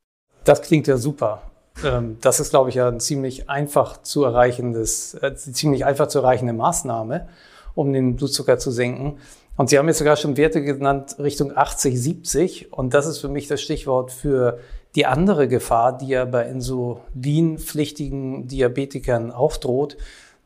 Das 0.43 0.61
klingt 0.61 0.85
ja 0.85 0.97
super. 0.97 1.41
Ähm, 1.83 2.17
das 2.21 2.39
ist, 2.39 2.51
glaube 2.51 2.69
ich, 2.69 2.75
ja 2.75 2.87
ein 2.87 2.99
ziemlich 2.99 3.49
einfach 3.49 4.03
zu 4.03 4.23
erreichendes, 4.23 5.15
äh, 5.15 5.35
ziemlich 5.35 5.83
einfach 5.83 6.07
zu 6.07 6.19
erreichende 6.19 6.53
Maßnahme, 6.53 7.27
um 7.73 7.91
den 7.91 8.17
Blutzucker 8.17 8.59
zu 8.59 8.69
senken. 8.69 9.17
Und 9.57 9.71
Sie 9.71 9.79
haben 9.79 9.87
jetzt 9.87 9.97
sogar 9.97 10.15
schon 10.15 10.37
Werte 10.37 10.61
genannt 10.61 11.15
Richtung 11.17 11.57
80, 11.57 11.99
70. 11.99 12.71
Und 12.71 12.93
das 12.93 13.07
ist 13.07 13.17
für 13.17 13.29
mich 13.29 13.47
das 13.47 13.61
Stichwort 13.61 14.11
für 14.11 14.59
die 14.95 15.07
andere 15.07 15.47
Gefahr, 15.47 15.97
die 15.97 16.09
ja 16.09 16.25
bei 16.25 16.47
insulinpflichtigen 16.47 18.47
Diabetikern 18.47 19.31
aufdroht, 19.31 19.97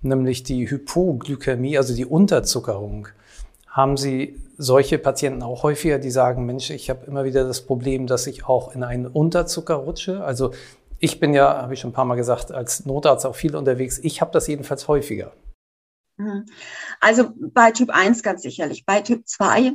nämlich 0.02 0.44
die 0.44 0.70
Hypoglykämie, 0.70 1.78
also 1.78 1.94
die 1.94 2.06
Unterzuckerung. 2.06 3.10
Haben 3.74 3.98
Sie 3.98 4.39
solche 4.60 5.00
Patienten 5.00 5.42
auch 5.42 5.63
häufiger, 5.63 5.98
die 5.98 6.12
sagen, 6.12 6.46
Mensch, 6.46 6.70
ich 6.70 6.92
habe 6.92 7.08
immer 7.08 7.24
wieder 7.24 7.44
das 7.44 7.65
Problem, 7.65 8.06
dass 8.06 8.27
ich 8.27 8.46
auch 8.46 8.75
in 8.75 8.84
einen 8.84 9.08
Unterzucker 9.08 9.74
rutsche? 9.74 10.24
Also 10.24 10.53
ich 11.00 11.20
bin 11.20 11.34
ja, 11.34 11.63
habe 11.63 11.74
ich 11.74 11.80
schon 11.80 11.89
ein 11.89 11.94
paar 11.94 12.06
Mal 12.06 12.15
gesagt, 12.15 12.51
als 12.51 12.86
Notarzt 12.86 13.25
auch 13.25 13.36
viel 13.36 13.56
unterwegs. 13.56 13.98
Ich 14.03 14.22
habe 14.22 14.32
das 14.32 14.46
jedenfalls 14.46 14.88
häufiger. 14.88 15.34
Mhm. 16.18 16.46
Also 17.01 17.32
bei 17.36 17.72
Typ 17.72 17.89
1 17.89 18.22
ganz 18.22 18.44
sicherlich. 18.44 18.86
Bei 18.86 19.01
Typ 19.01 19.27
2 19.27 19.74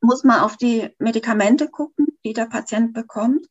muss 0.00 0.22
man 0.22 0.38
auf 0.38 0.56
die 0.56 0.90
Medikamente 1.00 1.68
gucken, 1.68 2.06
die 2.24 2.34
der 2.34 2.46
Patient 2.46 2.92
bekommt. 2.92 3.48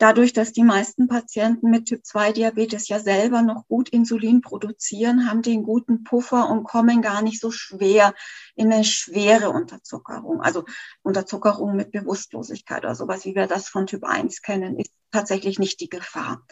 Dadurch, 0.00 0.32
dass 0.32 0.52
die 0.54 0.62
meisten 0.62 1.08
Patienten 1.08 1.68
mit 1.68 1.84
Typ-2-Diabetes 1.84 2.88
ja 2.88 2.98
selber 3.00 3.42
noch 3.42 3.68
gut 3.68 3.90
Insulin 3.90 4.40
produzieren, 4.40 5.28
haben 5.28 5.42
einen 5.44 5.62
guten 5.62 6.04
Puffer 6.04 6.48
und 6.48 6.64
kommen 6.64 7.02
gar 7.02 7.20
nicht 7.20 7.38
so 7.38 7.50
schwer 7.50 8.14
in 8.54 8.72
eine 8.72 8.84
schwere 8.84 9.50
Unterzuckerung. 9.50 10.40
Also 10.40 10.64
Unterzuckerung 11.02 11.76
mit 11.76 11.92
Bewusstlosigkeit 11.92 12.82
oder 12.82 12.94
sowas, 12.94 13.26
wie 13.26 13.34
wir 13.34 13.46
das 13.46 13.68
von 13.68 13.86
Typ 13.86 14.04
1 14.04 14.40
kennen, 14.40 14.78
ist 14.78 14.90
tatsächlich 15.10 15.58
nicht 15.58 15.80
die 15.80 15.88
Gefahr 15.88 16.46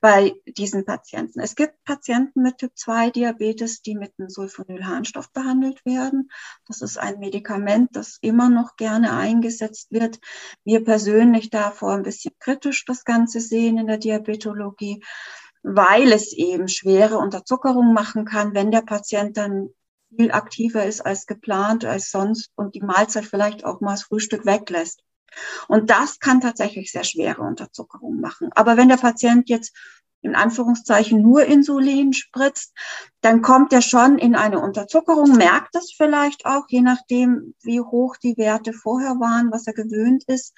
bei 0.00 0.34
diesen 0.46 0.84
Patienten. 0.84 1.40
Es 1.40 1.54
gibt 1.54 1.82
Patienten 1.84 2.42
mit 2.42 2.58
Typ-2-Diabetes, 2.58 3.82
die 3.82 3.94
mit 3.94 4.12
einem 4.18 4.28
Sulfonylharnstoff 4.28 5.32
behandelt 5.32 5.84
werden. 5.84 6.30
Das 6.66 6.82
ist 6.82 6.98
ein 6.98 7.18
Medikament, 7.18 7.90
das 7.94 8.18
immer 8.20 8.48
noch 8.48 8.76
gerne 8.76 9.16
eingesetzt 9.16 9.90
wird. 9.90 10.18
Wir 10.64 10.84
persönlich 10.84 11.50
davor 11.50 11.94
ein 11.94 12.02
bisschen 12.02 12.34
kritisch 12.38 12.84
das 12.84 13.04
Ganze 13.04 13.40
sehen 13.40 13.78
in 13.78 13.86
der 13.86 13.98
Diabetologie, 13.98 15.02
weil 15.62 16.12
es 16.12 16.32
eben 16.32 16.68
schwere 16.68 17.18
Unterzuckerung 17.18 17.92
machen 17.92 18.24
kann, 18.24 18.54
wenn 18.54 18.70
der 18.70 18.82
Patient 18.82 19.36
dann 19.36 19.70
viel 20.14 20.30
aktiver 20.30 20.84
ist 20.84 21.00
als 21.00 21.26
geplant, 21.26 21.84
als 21.84 22.10
sonst 22.10 22.50
und 22.54 22.74
die 22.74 22.80
Mahlzeit 22.82 23.24
vielleicht 23.24 23.64
auch 23.64 23.80
mal 23.80 23.92
das 23.92 24.04
Frühstück 24.04 24.46
weglässt. 24.46 25.02
Und 25.68 25.90
das 25.90 26.18
kann 26.18 26.40
tatsächlich 26.40 26.92
sehr 26.92 27.04
schwere 27.04 27.42
Unterzuckerung 27.42 28.20
machen. 28.20 28.50
Aber 28.54 28.76
wenn 28.76 28.88
der 28.88 28.96
Patient 28.96 29.48
jetzt 29.48 29.74
in 30.22 30.34
Anführungszeichen 30.34 31.22
nur 31.22 31.44
Insulin 31.44 32.12
spritzt, 32.12 32.72
dann 33.20 33.42
kommt 33.42 33.72
er 33.72 33.82
schon 33.82 34.18
in 34.18 34.34
eine 34.34 34.58
Unterzuckerung, 34.60 35.36
merkt 35.36 35.74
das 35.74 35.92
vielleicht 35.96 36.46
auch, 36.46 36.64
je 36.68 36.80
nachdem, 36.80 37.54
wie 37.62 37.80
hoch 37.80 38.16
die 38.16 38.36
Werte 38.36 38.72
vorher 38.72 39.20
waren, 39.20 39.52
was 39.52 39.66
er 39.66 39.74
gewöhnt 39.74 40.24
ist. 40.26 40.52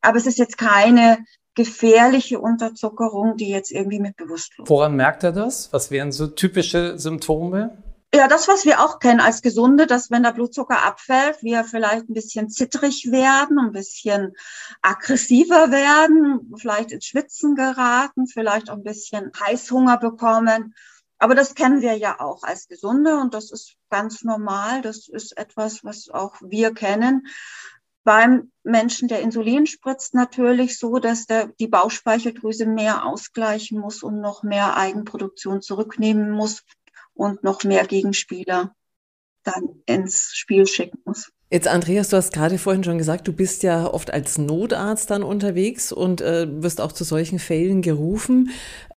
Aber 0.00 0.18
es 0.18 0.26
ist 0.26 0.38
jetzt 0.38 0.58
keine 0.58 1.18
gefährliche 1.54 2.40
Unterzuckerung, 2.40 3.36
die 3.36 3.48
jetzt 3.48 3.70
irgendwie 3.70 4.00
mit 4.00 4.16
bewusstlos. 4.16 4.68
Woran 4.68 4.96
merkt 4.96 5.22
er 5.22 5.32
das? 5.32 5.72
Was 5.72 5.90
wären 5.90 6.10
so 6.10 6.26
typische 6.26 6.98
Symptome? 6.98 7.76
Ja, 8.14 8.28
das, 8.28 8.46
was 8.46 8.66
wir 8.66 8.80
auch 8.80 8.98
kennen 8.98 9.20
als 9.20 9.40
Gesunde, 9.40 9.86
dass 9.86 10.10
wenn 10.10 10.22
der 10.22 10.32
Blutzucker 10.32 10.84
abfällt, 10.84 11.42
wir 11.42 11.64
vielleicht 11.64 12.10
ein 12.10 12.14
bisschen 12.14 12.50
zittrig 12.50 13.10
werden, 13.10 13.58
ein 13.58 13.72
bisschen 13.72 14.34
aggressiver 14.82 15.70
werden, 15.70 16.52
vielleicht 16.58 16.92
ins 16.92 17.06
Schwitzen 17.06 17.54
geraten, 17.54 18.26
vielleicht 18.26 18.68
auch 18.68 18.76
ein 18.76 18.82
bisschen 18.82 19.32
Heißhunger 19.40 19.96
bekommen. 19.96 20.74
Aber 21.18 21.34
das 21.34 21.54
kennen 21.54 21.80
wir 21.80 21.96
ja 21.96 22.20
auch 22.20 22.42
als 22.42 22.68
Gesunde 22.68 23.16
und 23.16 23.32
das 23.32 23.50
ist 23.50 23.76
ganz 23.88 24.24
normal. 24.24 24.82
Das 24.82 25.08
ist 25.08 25.38
etwas, 25.38 25.82
was 25.82 26.10
auch 26.10 26.34
wir 26.42 26.74
kennen. 26.74 27.26
Beim 28.04 28.52
Menschen, 28.62 29.08
der 29.08 29.20
Insulin 29.20 29.66
spritzt, 29.66 30.12
natürlich 30.12 30.78
so, 30.78 30.98
dass 30.98 31.24
der, 31.24 31.46
die 31.46 31.68
Bauchspeicheldrüse 31.68 32.66
mehr 32.66 33.06
ausgleichen 33.06 33.78
muss 33.78 34.02
und 34.02 34.20
noch 34.20 34.42
mehr 34.42 34.76
Eigenproduktion 34.76 35.62
zurücknehmen 35.62 36.30
muss 36.30 36.62
und 37.22 37.44
noch 37.44 37.62
mehr 37.62 37.86
Gegenspieler 37.86 38.74
dann 39.44 39.62
ins 39.86 40.32
Spiel 40.34 40.66
schicken 40.66 40.98
muss. 41.04 41.30
Jetzt, 41.50 41.68
Andreas, 41.68 42.08
du 42.08 42.16
hast 42.16 42.32
gerade 42.32 42.58
vorhin 42.58 42.82
schon 42.82 42.98
gesagt, 42.98 43.28
du 43.28 43.32
bist 43.32 43.62
ja 43.62 43.86
oft 43.86 44.10
als 44.12 44.38
Notarzt 44.38 45.10
dann 45.10 45.22
unterwegs 45.22 45.92
und 45.92 46.20
äh, 46.20 46.46
wirst 46.62 46.80
auch 46.80 46.92
zu 46.92 47.04
solchen 47.04 47.38
Fällen 47.38 47.82
gerufen. 47.82 48.50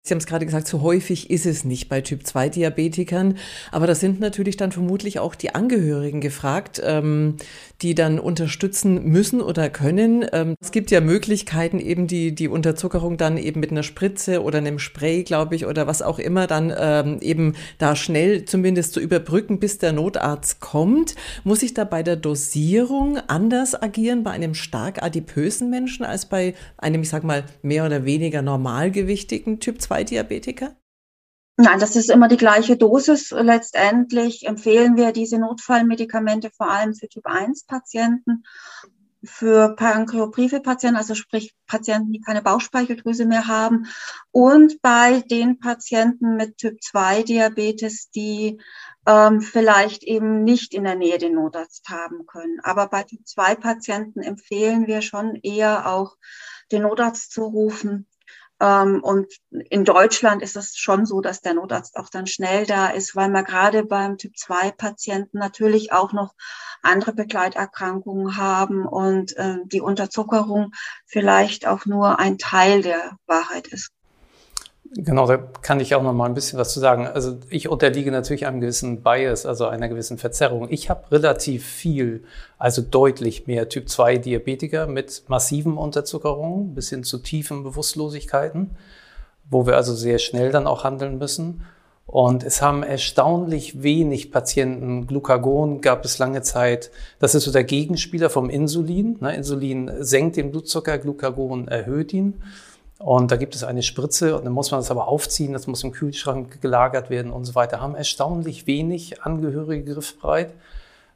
Sie 0.05 0.13
haben 0.13 0.19
es 0.19 0.25
gerade 0.25 0.45
gesagt, 0.45 0.67
so 0.67 0.81
häufig 0.81 1.29
ist 1.29 1.45
es 1.45 1.63
nicht 1.63 1.87
bei 1.87 2.01
Typ-2-Diabetikern, 2.01 3.37
aber 3.71 3.87
da 3.87 3.95
sind 3.95 4.19
natürlich 4.19 4.57
dann 4.57 4.73
vermutlich 4.73 5.19
auch 5.19 5.33
die 5.33 5.55
Angehörigen 5.55 6.19
gefragt, 6.19 6.81
ähm, 6.83 7.37
die 7.81 7.95
dann 7.95 8.19
unterstützen 8.19 9.05
müssen 9.05 9.39
oder 9.39 9.69
können. 9.69 10.25
Ähm, 10.33 10.55
es 10.59 10.71
gibt 10.71 10.91
ja 10.91 10.99
Möglichkeiten, 10.99 11.79
eben 11.79 12.07
die, 12.07 12.35
die 12.35 12.49
Unterzuckerung 12.49 13.15
dann 13.15 13.37
eben 13.37 13.61
mit 13.61 13.71
einer 13.71 13.83
Spritze 13.83 14.43
oder 14.43 14.57
einem 14.57 14.77
Spray, 14.77 15.23
glaube 15.23 15.55
ich, 15.55 15.65
oder 15.65 15.87
was 15.87 16.01
auch 16.01 16.19
immer, 16.19 16.47
dann 16.47 16.73
ähm, 16.77 17.19
eben 17.21 17.55
da 17.77 17.95
schnell 17.95 18.43
zumindest 18.43 18.91
zu 18.91 18.99
überbrücken, 18.99 19.61
bis 19.61 19.77
der 19.77 19.93
Notarzt 19.93 20.59
kommt. 20.59 21.15
Muss 21.45 21.63
ich 21.63 21.75
da 21.75 21.85
bei 21.85 22.03
der 22.03 22.17
Dosierung 22.17 23.19
anders 23.27 23.81
agieren 23.81 24.23
bei 24.23 24.31
einem 24.31 24.53
stark 24.53 25.01
adipösen 25.01 25.69
Menschen 25.69 26.03
als 26.03 26.25
bei 26.25 26.55
einem, 26.75 27.03
ich 27.03 27.09
sag 27.09 27.23
mal, 27.23 27.45
mehr 27.61 27.85
oder 27.85 28.03
weniger 28.03 28.41
normalgewichtigen 28.41 29.61
Typ-2? 29.61 29.92
2-Diabetiker? 29.93 30.75
Nein, 31.55 31.79
das 31.79 31.95
ist 31.95 32.09
immer 32.09 32.27
die 32.27 32.37
gleiche 32.37 32.77
Dosis. 32.77 33.29
Letztendlich 33.31 34.47
empfehlen 34.47 34.97
wir 34.97 35.11
diese 35.11 35.37
Notfallmedikamente 35.37 36.49
vor 36.49 36.69
allem 36.69 36.95
für 36.95 37.07
Typ-1-Patienten, 37.07 38.43
für 39.23 39.75
Pankreoprife-Patienten, 39.75 40.97
also 40.97 41.13
sprich 41.13 41.55
Patienten, 41.67 42.11
die 42.11 42.21
keine 42.21 42.41
Bauchspeicheldrüse 42.41 43.25
mehr 43.25 43.47
haben 43.47 43.85
und 44.31 44.81
bei 44.81 45.21
den 45.21 45.59
Patienten 45.59 46.35
mit 46.35 46.57
Typ-2-Diabetes, 46.57 48.09
die 48.09 48.59
ähm, 49.05 49.41
vielleicht 49.41 50.03
eben 50.03 50.43
nicht 50.43 50.73
in 50.73 50.83
der 50.85 50.95
Nähe 50.95 51.19
den 51.19 51.35
Notarzt 51.35 51.87
haben 51.89 52.25
können. 52.25 52.59
Aber 52.63 52.87
bei 52.87 53.03
Typ-2-Patienten 53.03 54.21
empfehlen 54.21 54.87
wir 54.87 55.01
schon 55.01 55.35
eher 55.35 55.87
auch 55.87 56.17
den 56.71 56.81
Notarzt 56.81 57.31
zu 57.31 57.43
rufen, 57.43 58.07
und 58.59 59.27
in 59.49 59.83
Deutschland 59.83 60.41
ist 60.41 60.55
es 60.55 60.77
schon 60.77 61.05
so, 61.05 61.21
dass 61.21 61.41
der 61.41 61.53
Notarzt 61.53 61.97
auch 61.97 62.09
dann 62.09 62.27
schnell 62.27 62.65
da 62.65 62.87
ist, 62.87 63.15
weil 63.15 63.29
man 63.29 63.43
gerade 63.43 63.83
beim 63.83 64.17
Typ-2-Patienten 64.17 65.37
natürlich 65.37 65.91
auch 65.91 66.13
noch 66.13 66.33
andere 66.81 67.13
Begleiterkrankungen 67.13 68.37
haben 68.37 68.85
und 68.85 69.35
äh, 69.37 69.57
die 69.65 69.81
Unterzuckerung 69.81 70.71
vielleicht 71.05 71.67
auch 71.67 71.85
nur 71.85 72.19
ein 72.19 72.37
Teil 72.37 72.81
der 72.81 73.17
Wahrheit 73.25 73.67
ist. 73.67 73.91
Genau, 74.95 75.25
da 75.25 75.37
kann 75.37 75.79
ich 75.79 75.95
auch 75.95 76.03
noch 76.03 76.13
mal 76.13 76.25
ein 76.25 76.35
bisschen 76.35 76.59
was 76.59 76.71
zu 76.71 76.79
sagen. 76.79 77.07
Also 77.07 77.37
ich 77.49 77.67
unterliege 77.67 78.11
natürlich 78.11 78.45
einem 78.45 78.61
gewissen 78.61 79.01
Bias, 79.01 79.45
also 79.45 79.65
einer 79.65 79.89
gewissen 79.89 80.19
Verzerrung. 80.19 80.67
Ich 80.69 80.89
habe 80.89 81.11
relativ 81.11 81.65
viel, 81.65 82.23
also 82.59 82.83
deutlich 82.83 83.47
mehr 83.47 83.69
Typ 83.69 83.89
2 83.89 84.17
Diabetiker 84.17 84.85
mit 84.85 85.23
massiven 85.27 85.77
Unterzuckerungen 85.77 86.75
bis 86.75 86.89
hin 86.89 87.03
zu 87.03 87.17
tiefen 87.17 87.63
Bewusstlosigkeiten, 87.63 88.71
wo 89.49 89.65
wir 89.65 89.77
also 89.77 89.95
sehr 89.95 90.19
schnell 90.19 90.51
dann 90.51 90.67
auch 90.67 90.83
handeln 90.83 91.17
müssen. 91.17 91.63
Und 92.05 92.43
es 92.43 92.61
haben 92.61 92.83
erstaunlich 92.83 93.81
wenig 93.81 94.31
Patienten 94.31 95.07
Glucagon, 95.07 95.81
gab 95.81 96.05
es 96.05 96.19
lange 96.19 96.43
Zeit. 96.43 96.91
Das 97.17 97.33
ist 97.33 97.45
so 97.45 97.51
der 97.51 97.63
Gegenspieler 97.63 98.29
vom 98.29 98.49
Insulin. 98.51 99.17
Ne, 99.21 99.35
Insulin 99.35 99.89
senkt 99.99 100.35
den 100.35 100.51
Blutzucker, 100.51 100.99
Glucagon 100.99 101.67
erhöht 101.67 102.13
ihn. 102.13 102.43
Und 103.03 103.31
da 103.31 103.35
gibt 103.35 103.53
es 103.53 103.65
eine 103.65 103.83
Spritze 103.83 104.37
und 104.37 104.45
dann 104.45 104.53
muss 104.53 104.71
man 104.71 104.79
das 104.79 104.89
aber 104.89 105.09
aufziehen, 105.09 105.51
das 105.51 105.67
muss 105.67 105.83
im 105.83 105.91
Kühlschrank 105.91 106.61
gelagert 106.61 107.09
werden 107.09 107.33
und 107.33 107.43
so 107.43 107.53
weiter. 107.53 107.81
Haben 107.81 107.95
erstaunlich 107.95 108.65
wenig 108.65 109.21
Angehörige 109.23 109.93
griffbereit, 109.93 110.53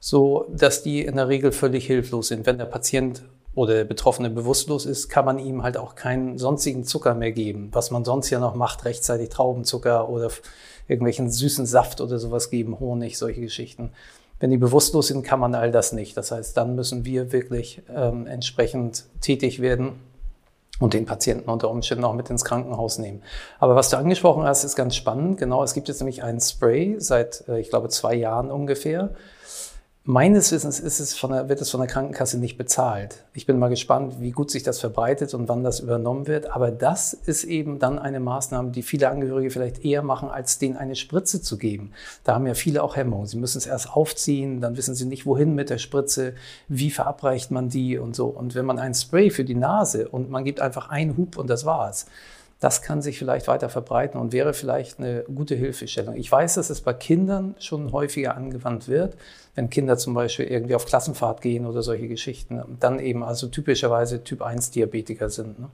so 0.02 0.46
dass 0.54 0.84
die 0.84 1.06
in 1.06 1.16
der 1.16 1.30
Regel 1.30 1.54
völlig 1.54 1.88
hilflos 1.88 2.28
sind. 2.28 2.46
Wenn 2.46 2.58
der 2.58 2.66
Patient 2.66 3.22
oder 3.56 3.74
der 3.74 3.86
Betroffene 3.86 4.30
bewusstlos 4.30 4.86
ist, 4.86 5.08
kann 5.08 5.24
man 5.24 5.40
ihm 5.40 5.64
halt 5.64 5.78
auch 5.78 5.96
keinen 5.96 6.38
sonstigen 6.38 6.84
Zucker 6.84 7.16
mehr 7.16 7.32
geben. 7.32 7.70
Was 7.72 7.90
man 7.90 8.04
sonst 8.04 8.30
ja 8.32 8.40
noch 8.40 8.54
macht, 8.54 8.84
rechtzeitig 8.84 9.30
Traubenzucker 9.30 10.10
oder 10.10 10.30
irgendwelchen 10.90 11.32
süßen 11.32 11.66
Saft 11.66 12.02
oder 12.02 12.20
sowas 12.20 12.50
geben, 12.50 12.82
Honig, 12.82 13.18
solche 13.18 13.40
Geschichten. 13.40 13.92
Wenn 14.42 14.52
die 14.52 14.58
bewusstlos 14.58 15.08
sind, 15.08 15.24
kann 15.24 15.40
man 15.40 15.56
all 15.56 15.72
das 15.72 15.94
nicht. 15.94 16.18
Das 16.18 16.32
heißt, 16.32 16.58
dann 16.58 16.76
müssen 16.76 17.06
wir 17.06 17.32
wirklich 17.32 17.82
ähm, 17.96 18.28
entsprechend 18.28 19.06
tätig 19.22 19.62
werden 19.62 19.94
und 20.80 20.94
den 20.94 21.06
Patienten 21.06 21.50
unter 21.50 21.70
Umständen 21.70 22.04
auch 22.04 22.14
mit 22.14 22.30
ins 22.30 22.46
Krankenhaus 22.46 23.00
nehmen. 23.00 23.22
Aber 23.60 23.76
was 23.76 23.90
du 23.90 23.98
angesprochen 23.98 24.44
hast, 24.44 24.64
ist 24.64 24.76
ganz 24.76 24.96
spannend. 24.96 25.38
Genau, 25.38 25.64
es 25.64 25.74
gibt 25.74 25.88
jetzt 25.88 26.00
nämlich 26.00 26.24
einen 26.24 26.40
Spray 26.40 26.96
seit, 27.00 27.44
äh, 27.48 27.60
ich 27.60 27.70
glaube, 27.70 27.90
zwei 27.90 28.14
Jahren 28.16 28.52
ungefähr, 28.52 29.12
Meines 30.10 30.54
Wissens 30.54 30.80
ist 30.80 31.02
es 31.02 31.18
von 31.18 31.32
der, 31.32 31.50
wird 31.50 31.60
es 31.60 31.70
von 31.70 31.82
der 31.82 31.90
Krankenkasse 31.90 32.40
nicht 32.40 32.58
bezahlt. 32.58 33.26
Ich 33.34 33.46
bin 33.46 33.60
mal 33.60 33.68
gespannt, 33.68 34.22
wie 34.22 34.32
gut 34.32 34.50
sich 34.50 34.64
das 34.64 34.80
verbreitet 34.80 35.34
und 35.34 35.50
wann 35.50 35.66
das 35.66 35.82
übernommen 35.82 36.28
wird. 36.28 36.50
Aber 36.50 36.72
das 36.72 37.12
ist 37.12 37.44
eben 37.44 37.78
dann 37.78 38.00
eine 38.00 38.22
Maßnahme, 38.22 38.72
die 38.72 38.84
viele 38.84 39.10
Angehörige 39.10 39.50
vielleicht 39.50 39.84
eher 39.84 40.04
machen, 40.04 40.30
als 40.30 40.60
denen 40.60 40.78
eine 40.78 40.96
Spritze 40.96 41.42
zu 41.42 41.58
geben. 41.58 41.92
Da 42.24 42.36
haben 42.36 42.48
ja 42.48 42.54
viele 42.54 42.84
auch 42.84 42.96
Hemmungen. 42.96 43.28
Sie 43.28 43.38
müssen 43.38 43.58
es 43.58 43.68
erst 43.68 43.92
aufziehen, 43.92 44.62
dann 44.62 44.78
wissen 44.78 44.96
sie 44.96 45.06
nicht, 45.06 45.26
wohin 45.26 45.56
mit 45.56 45.70
der 45.70 45.78
Spritze, 45.78 46.36
wie 46.70 46.90
verabreicht 46.90 47.52
man 47.52 47.68
die 47.68 47.98
und 47.98 48.16
so. 48.16 48.28
Und 48.28 48.56
wenn 48.56 48.66
man 48.66 48.80
ein 48.80 48.94
Spray 48.94 49.30
für 49.30 49.44
die 49.44 49.56
Nase 49.56 50.08
und 50.08 50.30
man 50.30 50.46
gibt 50.46 50.62
einfach 50.62 50.88
einen 50.88 51.18
Hub 51.18 51.38
und 51.38 51.50
das 51.50 51.66
war's, 51.66 52.06
das 52.60 52.82
kann 52.82 53.02
sich 53.02 53.20
vielleicht 53.20 53.48
weiter 53.48 53.70
verbreiten 53.70 54.20
und 54.20 54.34
wäre 54.34 54.54
vielleicht 54.54 55.00
eine 55.00 55.24
gute 55.24 55.56
Hilfestellung. 55.56 56.16
Ich 56.16 56.32
weiß, 56.32 56.56
dass 56.56 56.70
es 56.70 56.82
bei 56.82 56.94
Kindern 56.94 57.56
schon 57.60 57.92
häufiger 57.92 58.36
angewandt 58.36 58.88
wird, 58.88 59.16
wenn 59.56 59.70
Kinder 59.70 59.98
zum 59.98 60.14
Beispiel 60.14 60.46
irgendwie 60.46 60.76
auf 60.76 60.86
Klassenfahrt 60.86 61.42
gehen 61.42 61.66
oder 61.66 61.84
solche 61.84 62.08
Geschichten, 62.08 62.78
dann 62.80 63.00
eben 63.00 63.24
also 63.24 63.48
typischerweise 63.48 64.24
Typ 64.24 64.42
1 64.42 64.72
Diabetiker 64.72 65.30
sind. 65.30 65.60
Ne? 65.60 65.70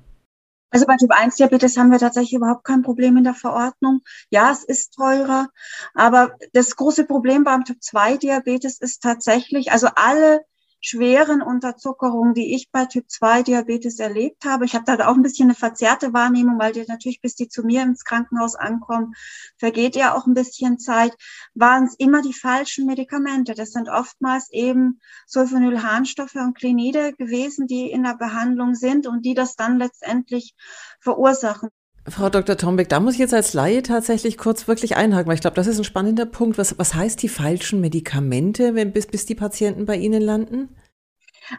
Also 0.71 0.87
bei 0.87 0.95
Typ 0.97 1.11
1 1.11 1.35
Diabetes 1.35 1.77
haben 1.77 1.91
wir 1.91 1.99
tatsächlich 1.99 2.33
überhaupt 2.33 2.63
kein 2.63 2.81
Problem 2.81 3.15
in 3.15 3.23
der 3.23 3.35
Verordnung. 3.35 4.01
Ja, 4.31 4.51
es 4.51 4.63
ist 4.63 4.95
teurer, 4.95 5.49
aber 5.93 6.35
das 6.53 6.75
große 6.75 7.05
Problem 7.05 7.43
beim 7.43 7.63
Typ 7.63 7.77
2 7.81 8.17
Diabetes 8.17 8.79
ist 8.79 9.03
tatsächlich, 9.03 9.71
also 9.71 9.87
alle 9.95 10.41
schweren 10.85 11.41
Unterzuckerung, 11.41 12.33
die 12.33 12.53
ich 12.53 12.69
bei 12.69 12.85
Typ 12.85 13.09
2 13.09 13.43
Diabetes 13.43 13.99
erlebt 13.99 14.43
habe. 14.43 14.65
Ich 14.65 14.75
habe 14.75 14.83
da 14.85 15.07
auch 15.07 15.15
ein 15.15 15.21
bisschen 15.21 15.47
eine 15.47 15.55
verzerrte 15.55 16.13
Wahrnehmung, 16.13 16.59
weil 16.59 16.73
die 16.73 16.83
natürlich, 16.85 17.21
bis 17.21 17.35
die 17.35 17.47
zu 17.47 17.63
mir 17.63 17.83
ins 17.83 18.03
Krankenhaus 18.03 18.55
ankommen, 18.55 19.13
vergeht 19.57 19.95
ja 19.95 20.13
auch 20.13 20.27
ein 20.27 20.33
bisschen 20.33 20.79
Zeit, 20.79 21.15
waren 21.53 21.85
es 21.85 21.95
immer 21.97 22.21
die 22.21 22.33
falschen 22.33 22.85
Medikamente. 22.85 23.53
Das 23.53 23.71
sind 23.71 23.87
oftmals 23.87 24.51
eben 24.51 24.99
Sulfonylharnstoffe 25.25 26.35
und 26.35 26.57
Klinide 26.57 27.13
gewesen, 27.13 27.65
die 27.65 27.89
in 27.89 28.03
der 28.03 28.17
Behandlung 28.17 28.75
sind 28.75 29.07
und 29.07 29.25
die 29.25 29.35
das 29.35 29.55
dann 29.55 29.77
letztendlich 29.77 30.53
verursachen. 30.99 31.69
Frau 32.07 32.29
Dr. 32.29 32.57
Tombeck, 32.57 32.89
da 32.89 32.99
muss 32.99 33.13
ich 33.13 33.19
jetzt 33.19 33.33
als 33.33 33.53
Laie 33.53 33.81
tatsächlich 33.81 34.37
kurz 34.37 34.67
wirklich 34.67 34.97
einhaken, 34.97 35.27
weil 35.27 35.35
ich 35.35 35.41
glaube, 35.41 35.55
das 35.55 35.67
ist 35.67 35.77
ein 35.77 35.85
spannender 35.85 36.25
Punkt. 36.25 36.57
Was, 36.57 36.77
was 36.77 36.93
heißt 36.93 37.21
die 37.21 37.29
falschen 37.29 37.79
Medikamente, 37.79 38.75
wenn, 38.75 38.91
bis, 38.91 39.07
bis 39.07 39.25
die 39.25 39.35
Patienten 39.35 39.85
bei 39.85 39.95
Ihnen 39.95 40.21
landen? 40.21 40.75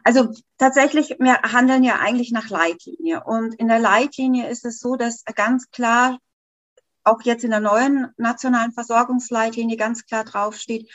Also 0.02 0.28
tatsächlich, 0.58 1.16
wir 1.18 1.40
handeln 1.42 1.82
ja 1.82 1.98
eigentlich 1.98 2.30
nach 2.30 2.50
Leitlinie. 2.50 3.24
Und 3.24 3.54
in 3.54 3.68
der 3.68 3.78
Leitlinie 3.78 4.48
ist 4.48 4.66
es 4.66 4.80
so, 4.80 4.96
dass 4.96 5.24
ganz 5.34 5.70
klar, 5.70 6.18
auch 7.04 7.22
jetzt 7.22 7.44
in 7.44 7.50
der 7.50 7.60
neuen 7.60 8.08
nationalen 8.16 8.72
Versorgungsleitlinie 8.72 9.76
ganz 9.76 10.04
klar 10.04 10.24
draufsteht, 10.24 10.90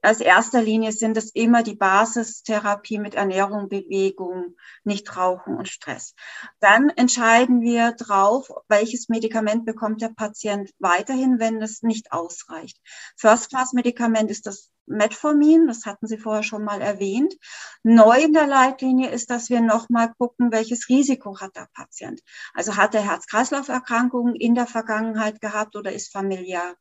als 0.00 0.20
erster 0.20 0.62
Linie 0.62 0.92
sind 0.92 1.16
es 1.16 1.30
immer 1.30 1.62
die 1.62 1.74
Basistherapie 1.74 2.98
mit 2.98 3.14
Ernährung, 3.14 3.68
Bewegung, 3.68 4.56
nicht 4.84 5.16
Rauchen 5.16 5.56
und 5.56 5.68
Stress. 5.68 6.14
Dann 6.60 6.90
entscheiden 6.90 7.60
wir 7.60 7.92
drauf, 7.92 8.48
welches 8.68 9.08
Medikament 9.08 9.66
bekommt 9.66 10.00
der 10.00 10.10
Patient 10.10 10.70
weiterhin, 10.78 11.40
wenn 11.40 11.60
es 11.60 11.82
nicht 11.82 12.12
ausreicht. 12.12 12.78
First-Class-Medikament 13.16 14.30
ist 14.30 14.46
das 14.46 14.70
Metformin, 14.86 15.66
das 15.66 15.84
hatten 15.84 16.06
Sie 16.06 16.16
vorher 16.16 16.42
schon 16.42 16.64
mal 16.64 16.80
erwähnt. 16.80 17.34
Neu 17.82 18.22
in 18.22 18.32
der 18.32 18.46
Leitlinie 18.46 19.10
ist, 19.10 19.30
dass 19.30 19.50
wir 19.50 19.60
nochmal 19.60 20.12
gucken, 20.16 20.52
welches 20.52 20.88
Risiko 20.88 21.40
hat 21.40 21.56
der 21.56 21.68
Patient. 21.74 22.22
Also 22.54 22.76
hat 22.76 22.94
er 22.94 23.02
Herz-Kreislauf-Erkrankungen 23.02 24.34
in 24.34 24.54
der 24.54 24.66
Vergangenheit 24.66 25.40
gehabt 25.40 25.76
oder 25.76 25.92
ist 25.92 26.12
familiär 26.12 26.76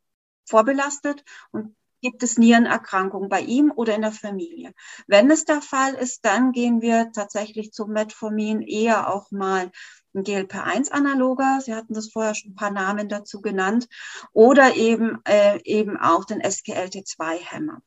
vorbelastet 0.46 1.24
und 1.52 1.76
gibt 2.02 2.24
es 2.24 2.38
Nierenerkrankungen 2.38 3.30
bei 3.30 3.42
ihm 3.42 3.72
oder 3.76 3.96
in 3.96 4.02
der 4.02 4.12
Familie. 4.12 4.74
Wenn 5.08 5.32
es 5.32 5.46
der 5.46 5.62
Fall 5.62 5.94
ist, 5.94 6.26
dann 6.26 6.52
gehen 6.52 6.82
wir 6.82 7.12
tatsächlich 7.12 7.72
zum 7.72 7.92
Metformin 7.92 8.62
eher 8.62 9.14
auch 9.14 9.32
mal 9.32 9.72
ein 10.14 10.24
GLP-1-Analoger. 10.24 11.60
Sie 11.64 11.74
hatten 11.74 11.94
das 11.94 12.12
vorher 12.12 12.36
schon 12.36 12.52
ein 12.52 12.56
paar 12.56 12.72
Namen 12.72 13.10
dazu 13.10 13.42
genannt. 13.42 13.88
Oder 14.34 14.76
eben, 14.76 15.20
äh, 15.26 15.60
eben 15.64 15.98
auch 15.98 16.26
den 16.26 16.42
SGLT2-Hämmer. 16.42 17.82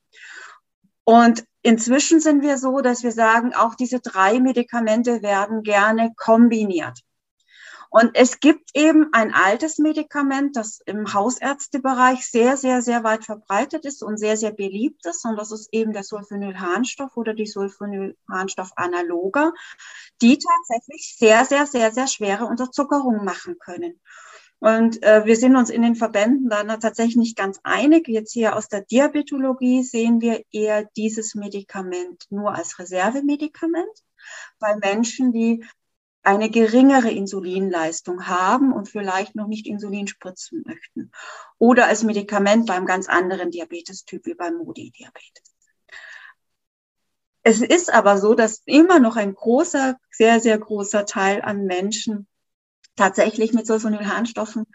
Und 1.03 1.45
inzwischen 1.61 2.19
sind 2.19 2.41
wir 2.41 2.57
so, 2.57 2.81
dass 2.81 3.03
wir 3.03 3.11
sagen, 3.11 3.53
auch 3.53 3.75
diese 3.75 3.99
drei 3.99 4.39
Medikamente 4.39 5.21
werden 5.21 5.63
gerne 5.63 6.13
kombiniert. 6.15 6.99
Und 7.93 8.11
es 8.13 8.39
gibt 8.39 8.69
eben 8.73 9.09
ein 9.11 9.33
altes 9.33 9.77
Medikament, 9.77 10.55
das 10.55 10.79
im 10.85 11.13
Hausärztebereich 11.13 12.25
sehr, 12.25 12.55
sehr, 12.55 12.81
sehr 12.81 13.03
weit 13.03 13.25
verbreitet 13.25 13.83
ist 13.83 14.01
und 14.01 14.17
sehr, 14.17 14.37
sehr 14.37 14.53
beliebt 14.53 15.05
ist. 15.05 15.25
Und 15.25 15.35
das 15.35 15.51
ist 15.51 15.67
eben 15.73 15.91
der 15.91 16.03
Sulfonylharnstoff 16.03 17.17
oder 17.17 17.33
die 17.33 17.47
Sulfonylharnstoff-Analoga, 17.47 19.51
die 20.21 20.39
tatsächlich 20.39 21.17
sehr, 21.19 21.43
sehr, 21.43 21.67
sehr, 21.67 21.91
sehr 21.91 22.07
schwere 22.07 22.45
Unterzuckerungen 22.45 23.25
machen 23.25 23.57
können. 23.59 23.99
Und 24.59 25.03
äh, 25.03 25.25
wir 25.25 25.35
sind 25.35 25.57
uns 25.57 25.69
in 25.69 25.81
den 25.81 25.95
Verbänden 25.95 26.47
dann 26.47 26.69
tatsächlich 26.79 27.17
nicht 27.17 27.35
ganz 27.35 27.59
einig. 27.63 28.07
Jetzt 28.07 28.31
hier 28.31 28.55
aus 28.55 28.69
der 28.69 28.83
Diabetologie 28.83 29.83
sehen 29.83 30.21
wir 30.21 30.45
eher 30.53 30.85
dieses 30.95 31.35
Medikament 31.35 32.25
nur 32.29 32.55
als 32.55 32.79
Reservemedikament 32.79 33.91
bei 34.59 34.77
Menschen, 34.77 35.33
die 35.33 35.65
eine 36.23 36.49
geringere 36.49 37.09
Insulinleistung 37.09 38.27
haben 38.27 38.73
und 38.73 38.89
vielleicht 38.89 39.35
noch 39.35 39.47
nicht 39.47 39.65
Insulin 39.65 40.07
spritzen 40.07 40.63
möchten. 40.65 41.11
Oder 41.57 41.87
als 41.87 42.03
Medikament 42.03 42.67
beim 42.67 42.85
ganz 42.85 43.07
anderen 43.09 43.49
Diabetestyp 43.49 44.25
wie 44.25 44.35
beim 44.35 44.57
Modi-Diabetes. 44.57 45.51
Es 47.43 47.61
ist 47.61 47.91
aber 47.91 48.19
so, 48.19 48.35
dass 48.35 48.61
immer 48.65 48.99
noch 48.99 49.15
ein 49.15 49.33
großer, 49.33 49.97
sehr, 50.11 50.39
sehr 50.39 50.59
großer 50.59 51.05
Teil 51.05 51.41
an 51.41 51.65
Menschen 51.65 52.27
tatsächlich 52.95 53.53
mit 53.53 53.65
Sulfonylharnstoffen 53.65 54.65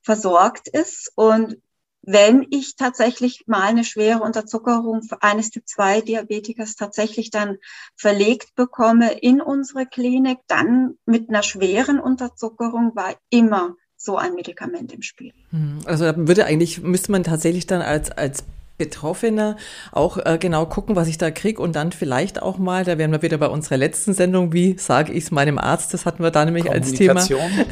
versorgt 0.00 0.68
ist. 0.68 1.12
Und 1.14 1.58
wenn 2.06 2.46
ich 2.50 2.76
tatsächlich 2.76 3.44
mal 3.46 3.62
eine 3.62 3.84
schwere 3.84 4.20
Unterzuckerung 4.20 5.02
eines 5.20 5.50
Typ 5.50 5.66
2 5.66 6.00
Diabetikers 6.02 6.76
tatsächlich 6.76 7.30
dann 7.30 7.58
verlegt 7.96 8.54
bekomme 8.54 9.12
in 9.12 9.40
unsere 9.40 9.86
Klinik, 9.86 10.38
dann 10.46 10.94
mit 11.04 11.28
einer 11.28 11.42
schweren 11.42 11.98
Unterzuckerung 11.98 12.94
war 12.94 13.14
immer 13.28 13.74
so 13.96 14.16
ein 14.16 14.34
Medikament 14.34 14.92
im 14.92 15.02
Spiel. 15.02 15.32
Hm, 15.50 15.80
also 15.84 16.04
da 16.04 16.14
würde 16.16 16.44
eigentlich, 16.44 16.80
müsste 16.80 17.10
man 17.10 17.24
tatsächlich 17.24 17.66
dann 17.66 17.82
als, 17.82 18.10
als 18.10 18.44
Betroffene 18.78 19.56
auch 19.92 20.18
äh, 20.18 20.38
genau 20.38 20.66
gucken, 20.66 20.96
was 20.96 21.08
ich 21.08 21.18
da 21.18 21.30
kriege 21.30 21.60
und 21.62 21.76
dann 21.76 21.92
vielleicht 21.92 22.42
auch 22.42 22.58
mal, 22.58 22.84
da 22.84 22.98
wären 22.98 23.12
wir 23.12 23.22
wieder 23.22 23.38
bei 23.38 23.48
unserer 23.48 23.76
letzten 23.76 24.14
Sendung, 24.14 24.52
wie 24.52 24.76
sage 24.78 25.12
ich 25.12 25.24
es 25.24 25.30
meinem 25.30 25.58
Arzt, 25.58 25.94
das 25.94 26.06
hatten 26.06 26.22
wir 26.22 26.30
da 26.30 26.44
nämlich 26.44 26.70
als 26.70 26.92
Thema. 26.92 27.26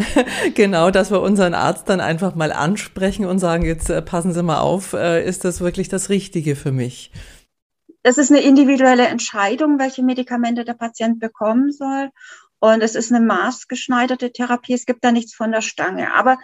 genau, 0.54 0.90
dass 0.90 1.10
wir 1.10 1.20
unseren 1.20 1.54
Arzt 1.54 1.88
dann 1.88 2.00
einfach 2.00 2.34
mal 2.34 2.52
ansprechen 2.52 3.26
und 3.26 3.38
sagen, 3.38 3.64
jetzt 3.64 3.90
äh, 3.90 4.02
passen 4.02 4.32
Sie 4.32 4.42
mal 4.42 4.60
auf, 4.60 4.92
äh, 4.92 5.24
ist 5.24 5.44
das 5.44 5.60
wirklich 5.60 5.88
das 5.88 6.08
Richtige 6.08 6.56
für 6.56 6.72
mich? 6.72 7.10
Das 8.02 8.18
ist 8.18 8.30
eine 8.30 8.42
individuelle 8.42 9.06
Entscheidung, 9.06 9.78
welche 9.78 10.02
Medikamente 10.02 10.64
der 10.64 10.74
Patient 10.74 11.20
bekommen 11.20 11.72
soll. 11.72 12.10
Und 12.60 12.82
es 12.82 12.94
ist 12.94 13.12
eine 13.12 13.24
maßgeschneiderte 13.24 14.32
Therapie. 14.32 14.74
Es 14.74 14.86
gibt 14.86 15.04
da 15.04 15.12
nichts 15.12 15.34
von 15.34 15.52
der 15.52 15.60
Stange. 15.60 16.14
Aber 16.14 16.38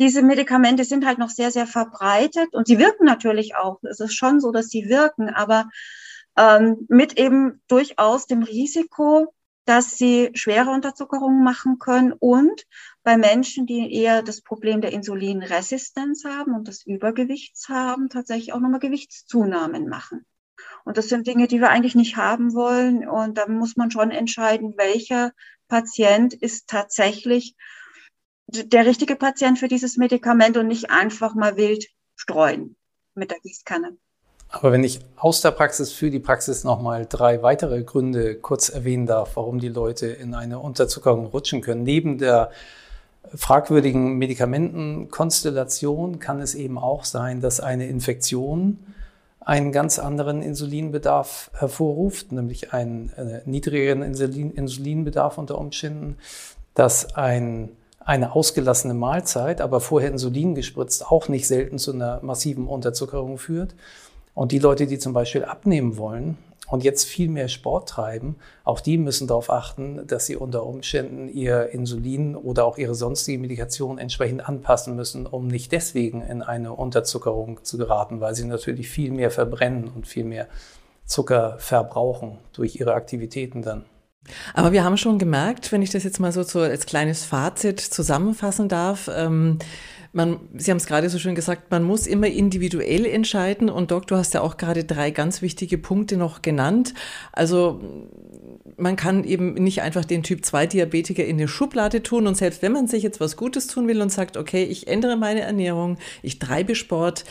diese 0.00 0.22
Medikamente 0.22 0.84
sind 0.84 1.04
halt 1.04 1.18
noch 1.18 1.28
sehr, 1.28 1.50
sehr 1.50 1.66
verbreitet 1.66 2.54
und 2.54 2.66
sie 2.66 2.78
wirken 2.78 3.04
natürlich 3.04 3.54
auch. 3.56 3.78
Es 3.82 4.00
ist 4.00 4.14
schon 4.14 4.40
so, 4.40 4.50
dass 4.50 4.68
sie 4.68 4.88
wirken, 4.88 5.28
aber 5.28 5.68
ähm, 6.38 6.86
mit 6.88 7.18
eben 7.18 7.60
durchaus 7.68 8.26
dem 8.26 8.42
Risiko, 8.42 9.34
dass 9.66 9.98
sie 9.98 10.30
schwere 10.32 10.70
Unterzuckerungen 10.70 11.44
machen 11.44 11.78
können 11.78 12.12
und 12.12 12.66
bei 13.02 13.18
Menschen, 13.18 13.66
die 13.66 13.94
eher 13.94 14.22
das 14.22 14.40
Problem 14.40 14.80
der 14.80 14.92
Insulinresistenz 14.92 16.24
haben 16.24 16.54
und 16.54 16.66
des 16.66 16.84
Übergewichts 16.86 17.68
haben, 17.68 18.08
tatsächlich 18.08 18.54
auch 18.54 18.60
nochmal 18.60 18.80
Gewichtszunahmen 18.80 19.86
machen. 19.86 20.24
Und 20.84 20.96
das 20.96 21.08
sind 21.08 21.26
Dinge, 21.26 21.46
die 21.46 21.60
wir 21.60 21.68
eigentlich 21.68 21.94
nicht 21.94 22.16
haben 22.16 22.54
wollen. 22.54 23.06
Und 23.06 23.36
da 23.36 23.46
muss 23.46 23.76
man 23.76 23.90
schon 23.90 24.10
entscheiden, 24.10 24.74
welcher 24.76 25.32
Patient 25.68 26.32
ist 26.34 26.68
tatsächlich 26.68 27.54
der 28.50 28.86
richtige 28.86 29.16
Patient 29.16 29.58
für 29.58 29.68
dieses 29.68 29.96
Medikament 29.96 30.56
und 30.56 30.68
nicht 30.68 30.90
einfach 30.90 31.34
mal 31.34 31.56
wild 31.56 31.86
streuen 32.16 32.76
mit 33.14 33.30
der 33.30 33.38
Gießkanne. 33.40 33.96
Aber 34.48 34.72
wenn 34.72 34.82
ich 34.82 35.00
aus 35.16 35.42
der 35.42 35.52
Praxis 35.52 35.92
für 35.92 36.10
die 36.10 36.18
Praxis 36.18 36.64
nochmal 36.64 37.06
drei 37.08 37.42
weitere 37.42 37.84
Gründe 37.84 38.34
kurz 38.34 38.68
erwähnen 38.68 39.06
darf, 39.06 39.36
warum 39.36 39.60
die 39.60 39.68
Leute 39.68 40.08
in 40.08 40.34
eine 40.34 40.58
Unterzuckerung 40.58 41.26
rutschen 41.26 41.60
können. 41.60 41.84
Neben 41.84 42.18
der 42.18 42.50
fragwürdigen 43.32 44.18
Medikamentenkonstellation 44.18 46.18
kann 46.18 46.40
es 46.40 46.56
eben 46.56 46.78
auch 46.78 47.04
sein, 47.04 47.40
dass 47.40 47.60
eine 47.60 47.86
Infektion 47.86 48.80
einen 49.40 49.70
ganz 49.72 50.00
anderen 50.00 50.42
Insulinbedarf 50.42 51.52
hervorruft, 51.54 52.32
nämlich 52.32 52.72
einen 52.72 53.12
äh, 53.16 53.42
niedrigeren 53.46 54.02
Insulin, 54.02 54.50
Insulinbedarf 54.50 55.38
unter 55.38 55.58
Umständen, 55.58 56.18
dass 56.74 57.14
ein 57.14 57.70
eine 58.00 58.34
ausgelassene 58.34 58.94
Mahlzeit, 58.94 59.60
aber 59.60 59.80
vorher 59.80 60.10
Insulin 60.10 60.54
gespritzt, 60.54 61.06
auch 61.06 61.28
nicht 61.28 61.46
selten 61.46 61.78
zu 61.78 61.92
einer 61.92 62.20
massiven 62.22 62.66
Unterzuckerung 62.66 63.38
führt. 63.38 63.74
Und 64.34 64.52
die 64.52 64.58
Leute, 64.58 64.86
die 64.86 64.98
zum 64.98 65.12
Beispiel 65.12 65.44
abnehmen 65.44 65.96
wollen 65.96 66.38
und 66.68 66.82
jetzt 66.82 67.04
viel 67.04 67.28
mehr 67.28 67.48
Sport 67.48 67.88
treiben, 67.88 68.36
auch 68.64 68.80
die 68.80 68.96
müssen 68.96 69.26
darauf 69.26 69.50
achten, 69.50 70.06
dass 70.06 70.26
sie 70.26 70.36
unter 70.36 70.64
Umständen 70.64 71.28
ihr 71.28 71.70
Insulin 71.70 72.36
oder 72.36 72.64
auch 72.64 72.78
ihre 72.78 72.94
sonstige 72.94 73.38
Medikation 73.38 73.98
entsprechend 73.98 74.48
anpassen 74.48 74.96
müssen, 74.96 75.26
um 75.26 75.48
nicht 75.48 75.72
deswegen 75.72 76.22
in 76.22 76.42
eine 76.42 76.72
Unterzuckerung 76.72 77.64
zu 77.64 77.76
geraten, 77.76 78.20
weil 78.20 78.34
sie 78.34 78.44
natürlich 78.44 78.88
viel 78.88 79.10
mehr 79.10 79.30
verbrennen 79.30 79.88
und 79.94 80.06
viel 80.06 80.24
mehr 80.24 80.46
Zucker 81.04 81.56
verbrauchen 81.58 82.38
durch 82.52 82.76
ihre 82.76 82.94
Aktivitäten 82.94 83.62
dann. 83.62 83.84
Aber 84.54 84.72
wir 84.72 84.84
haben 84.84 84.96
schon 84.96 85.18
gemerkt, 85.18 85.72
wenn 85.72 85.82
ich 85.82 85.90
das 85.90 86.04
jetzt 86.04 86.20
mal 86.20 86.32
so, 86.32 86.42
so 86.42 86.60
als 86.60 86.86
kleines 86.86 87.24
Fazit 87.24 87.80
zusammenfassen 87.80 88.68
darf, 88.68 89.10
ähm, 89.14 89.58
man, 90.12 90.40
Sie 90.56 90.70
haben 90.70 90.78
es 90.78 90.86
gerade 90.86 91.08
so 91.08 91.18
schön 91.18 91.34
gesagt, 91.34 91.70
man 91.70 91.84
muss 91.84 92.06
immer 92.06 92.26
individuell 92.26 93.06
entscheiden. 93.06 93.70
Und 93.70 93.90
Doc, 93.90 94.08
du 94.08 94.16
hast 94.16 94.34
ja 94.34 94.40
auch 94.40 94.56
gerade 94.56 94.84
drei 94.84 95.10
ganz 95.10 95.40
wichtige 95.40 95.78
Punkte 95.78 96.16
noch 96.16 96.42
genannt. 96.42 96.94
Also 97.32 97.80
man 98.76 98.96
kann 98.96 99.24
eben 99.24 99.54
nicht 99.54 99.82
einfach 99.82 100.04
den 100.04 100.22
Typ 100.22 100.44
2 100.44 100.66
Diabetiker 100.66 101.24
in 101.24 101.36
eine 101.36 101.48
Schublade 101.48 102.02
tun. 102.02 102.26
Und 102.26 102.36
selbst 102.36 102.62
wenn 102.62 102.72
man 102.72 102.88
sich 102.88 103.02
jetzt 103.02 103.20
was 103.20 103.36
Gutes 103.36 103.68
tun 103.68 103.86
will 103.86 104.02
und 104.02 104.10
sagt, 104.10 104.36
okay, 104.36 104.64
ich 104.64 104.88
ändere 104.88 105.16
meine 105.16 105.42
Ernährung, 105.42 105.98
ich 106.22 106.38
treibe 106.38 106.74
Sport, 106.74 107.24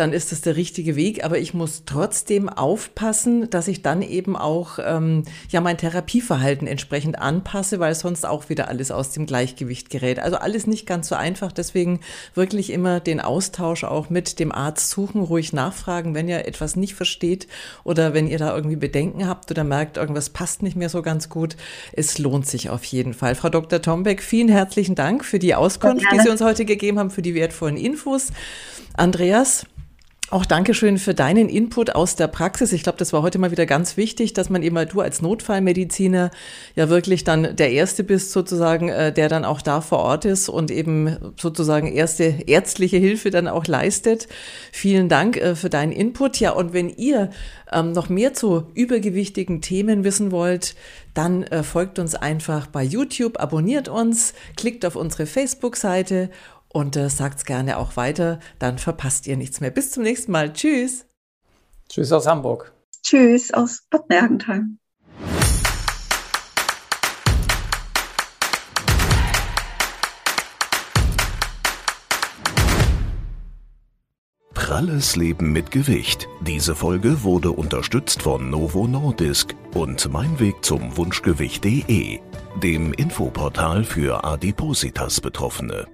dann 0.00 0.12
ist 0.12 0.32
das 0.32 0.40
der 0.40 0.56
richtige 0.56 0.96
Weg. 0.96 1.24
Aber 1.24 1.38
ich 1.38 1.54
muss 1.54 1.84
trotzdem 1.84 2.48
aufpassen, 2.48 3.50
dass 3.50 3.68
ich 3.68 3.82
dann 3.82 4.02
eben 4.02 4.36
auch 4.36 4.78
ähm, 4.82 5.24
ja 5.50 5.60
mein 5.60 5.76
Therapieverhalten 5.76 6.66
entsprechend 6.66 7.18
anpasse, 7.18 7.78
weil 7.78 7.94
sonst 7.94 8.26
auch 8.26 8.48
wieder 8.48 8.68
alles 8.68 8.90
aus 8.90 9.12
dem 9.12 9.26
Gleichgewicht 9.26 9.90
gerät. 9.90 10.18
Also 10.18 10.36
alles 10.36 10.66
nicht 10.66 10.86
ganz 10.86 11.08
so 11.08 11.14
einfach. 11.14 11.52
Deswegen 11.52 12.00
wirklich 12.34 12.70
immer 12.70 12.98
den 13.00 13.20
Austausch 13.20 13.84
auch 13.84 14.10
mit 14.10 14.38
dem 14.40 14.52
Arzt 14.52 14.90
suchen, 14.90 15.22
ruhig 15.22 15.52
nachfragen, 15.52 16.14
wenn 16.14 16.28
ihr 16.28 16.46
etwas 16.46 16.76
nicht 16.76 16.94
versteht 16.94 17.46
oder 17.84 18.14
wenn 18.14 18.26
ihr 18.26 18.38
da 18.38 18.56
irgendwie 18.56 18.76
Bedenken 18.76 19.28
habt 19.28 19.50
oder 19.50 19.64
merkt, 19.64 19.98
irgendwas 19.98 20.30
passt 20.30 20.62
nicht 20.62 20.76
mehr 20.76 20.88
so 20.88 21.02
ganz 21.02 21.28
gut. 21.28 21.56
Es 21.92 22.18
lohnt 22.18 22.46
sich 22.46 22.70
auf 22.70 22.84
jeden 22.84 23.12
Fall. 23.12 23.34
Frau 23.34 23.50
Dr. 23.50 23.82
Tombeck, 23.82 24.22
vielen 24.22 24.48
herzlichen 24.48 24.94
Dank 24.94 25.24
für 25.24 25.38
die 25.38 25.54
Auskunft, 25.54 26.06
die 26.12 26.20
Sie 26.20 26.30
uns 26.30 26.40
heute 26.40 26.64
gegeben 26.64 26.98
haben, 26.98 27.10
für 27.10 27.22
die 27.22 27.34
wertvollen 27.34 27.76
Infos. 27.76 28.28
Andreas, 28.96 29.66
auch 30.30 30.46
Dankeschön 30.46 30.98
für 30.98 31.12
deinen 31.12 31.48
Input 31.48 31.94
aus 31.94 32.14
der 32.14 32.28
Praxis. 32.28 32.72
Ich 32.72 32.84
glaube, 32.84 32.98
das 32.98 33.12
war 33.12 33.22
heute 33.22 33.38
mal 33.38 33.50
wieder 33.50 33.66
ganz 33.66 33.96
wichtig, 33.96 34.32
dass 34.32 34.48
man 34.48 34.62
eben 34.62 34.76
du 34.88 35.00
als 35.00 35.22
Notfallmediziner 35.22 36.30
ja 36.76 36.88
wirklich 36.88 37.24
dann 37.24 37.56
der 37.56 37.72
Erste 37.72 38.04
bist 38.04 38.30
sozusagen, 38.30 38.88
äh, 38.88 39.12
der 39.12 39.28
dann 39.28 39.44
auch 39.44 39.60
da 39.60 39.80
vor 39.80 39.98
Ort 39.98 40.24
ist 40.24 40.48
und 40.48 40.70
eben 40.70 41.16
sozusagen 41.36 41.92
erste 41.92 42.24
ärztliche 42.46 42.98
Hilfe 42.98 43.30
dann 43.30 43.48
auch 43.48 43.66
leistet. 43.66 44.28
Vielen 44.70 45.08
Dank 45.08 45.36
äh, 45.36 45.56
für 45.56 45.68
deinen 45.68 45.92
Input. 45.92 46.38
Ja, 46.38 46.52
und 46.52 46.72
wenn 46.72 46.90
ihr 46.90 47.30
ähm, 47.72 47.92
noch 47.92 48.08
mehr 48.08 48.32
zu 48.32 48.68
übergewichtigen 48.74 49.60
Themen 49.60 50.04
wissen 50.04 50.30
wollt, 50.30 50.76
dann 51.12 51.42
äh, 51.42 51.64
folgt 51.64 51.98
uns 51.98 52.14
einfach 52.14 52.68
bei 52.68 52.84
YouTube, 52.84 53.40
abonniert 53.40 53.88
uns, 53.88 54.34
klickt 54.56 54.86
auf 54.86 54.94
unsere 54.94 55.26
Facebook-Seite 55.26 56.30
und 56.72 56.96
äh, 56.96 57.10
sagt's 57.10 57.44
gerne 57.44 57.78
auch 57.78 57.96
weiter, 57.96 58.38
dann 58.58 58.78
verpasst 58.78 59.26
ihr 59.26 59.36
nichts 59.36 59.60
mehr. 59.60 59.70
Bis 59.70 59.90
zum 59.90 60.02
nächsten 60.02 60.32
Mal. 60.32 60.52
Tschüss. 60.52 61.06
Tschüss 61.88 62.12
aus 62.12 62.26
Hamburg. 62.26 62.72
Tschüss 63.02 63.52
aus 63.52 63.82
Bad 63.90 64.08
Mergentheim. 64.08 64.78
Pralles 74.54 75.16
Leben 75.16 75.52
mit 75.52 75.72
Gewicht. 75.72 76.28
Diese 76.42 76.76
Folge 76.76 77.24
wurde 77.24 77.50
unterstützt 77.50 78.22
von 78.22 78.50
Novo 78.50 78.86
Nordisk 78.86 79.56
und 79.74 80.12
Mein 80.12 80.38
Weg 80.38 80.64
zum 80.64 80.96
Wunschgewicht.de, 80.96 82.20
dem 82.62 82.92
Infoportal 82.92 83.82
für 83.82 84.22
Adipositas 84.22 85.20
Betroffene. 85.20 85.88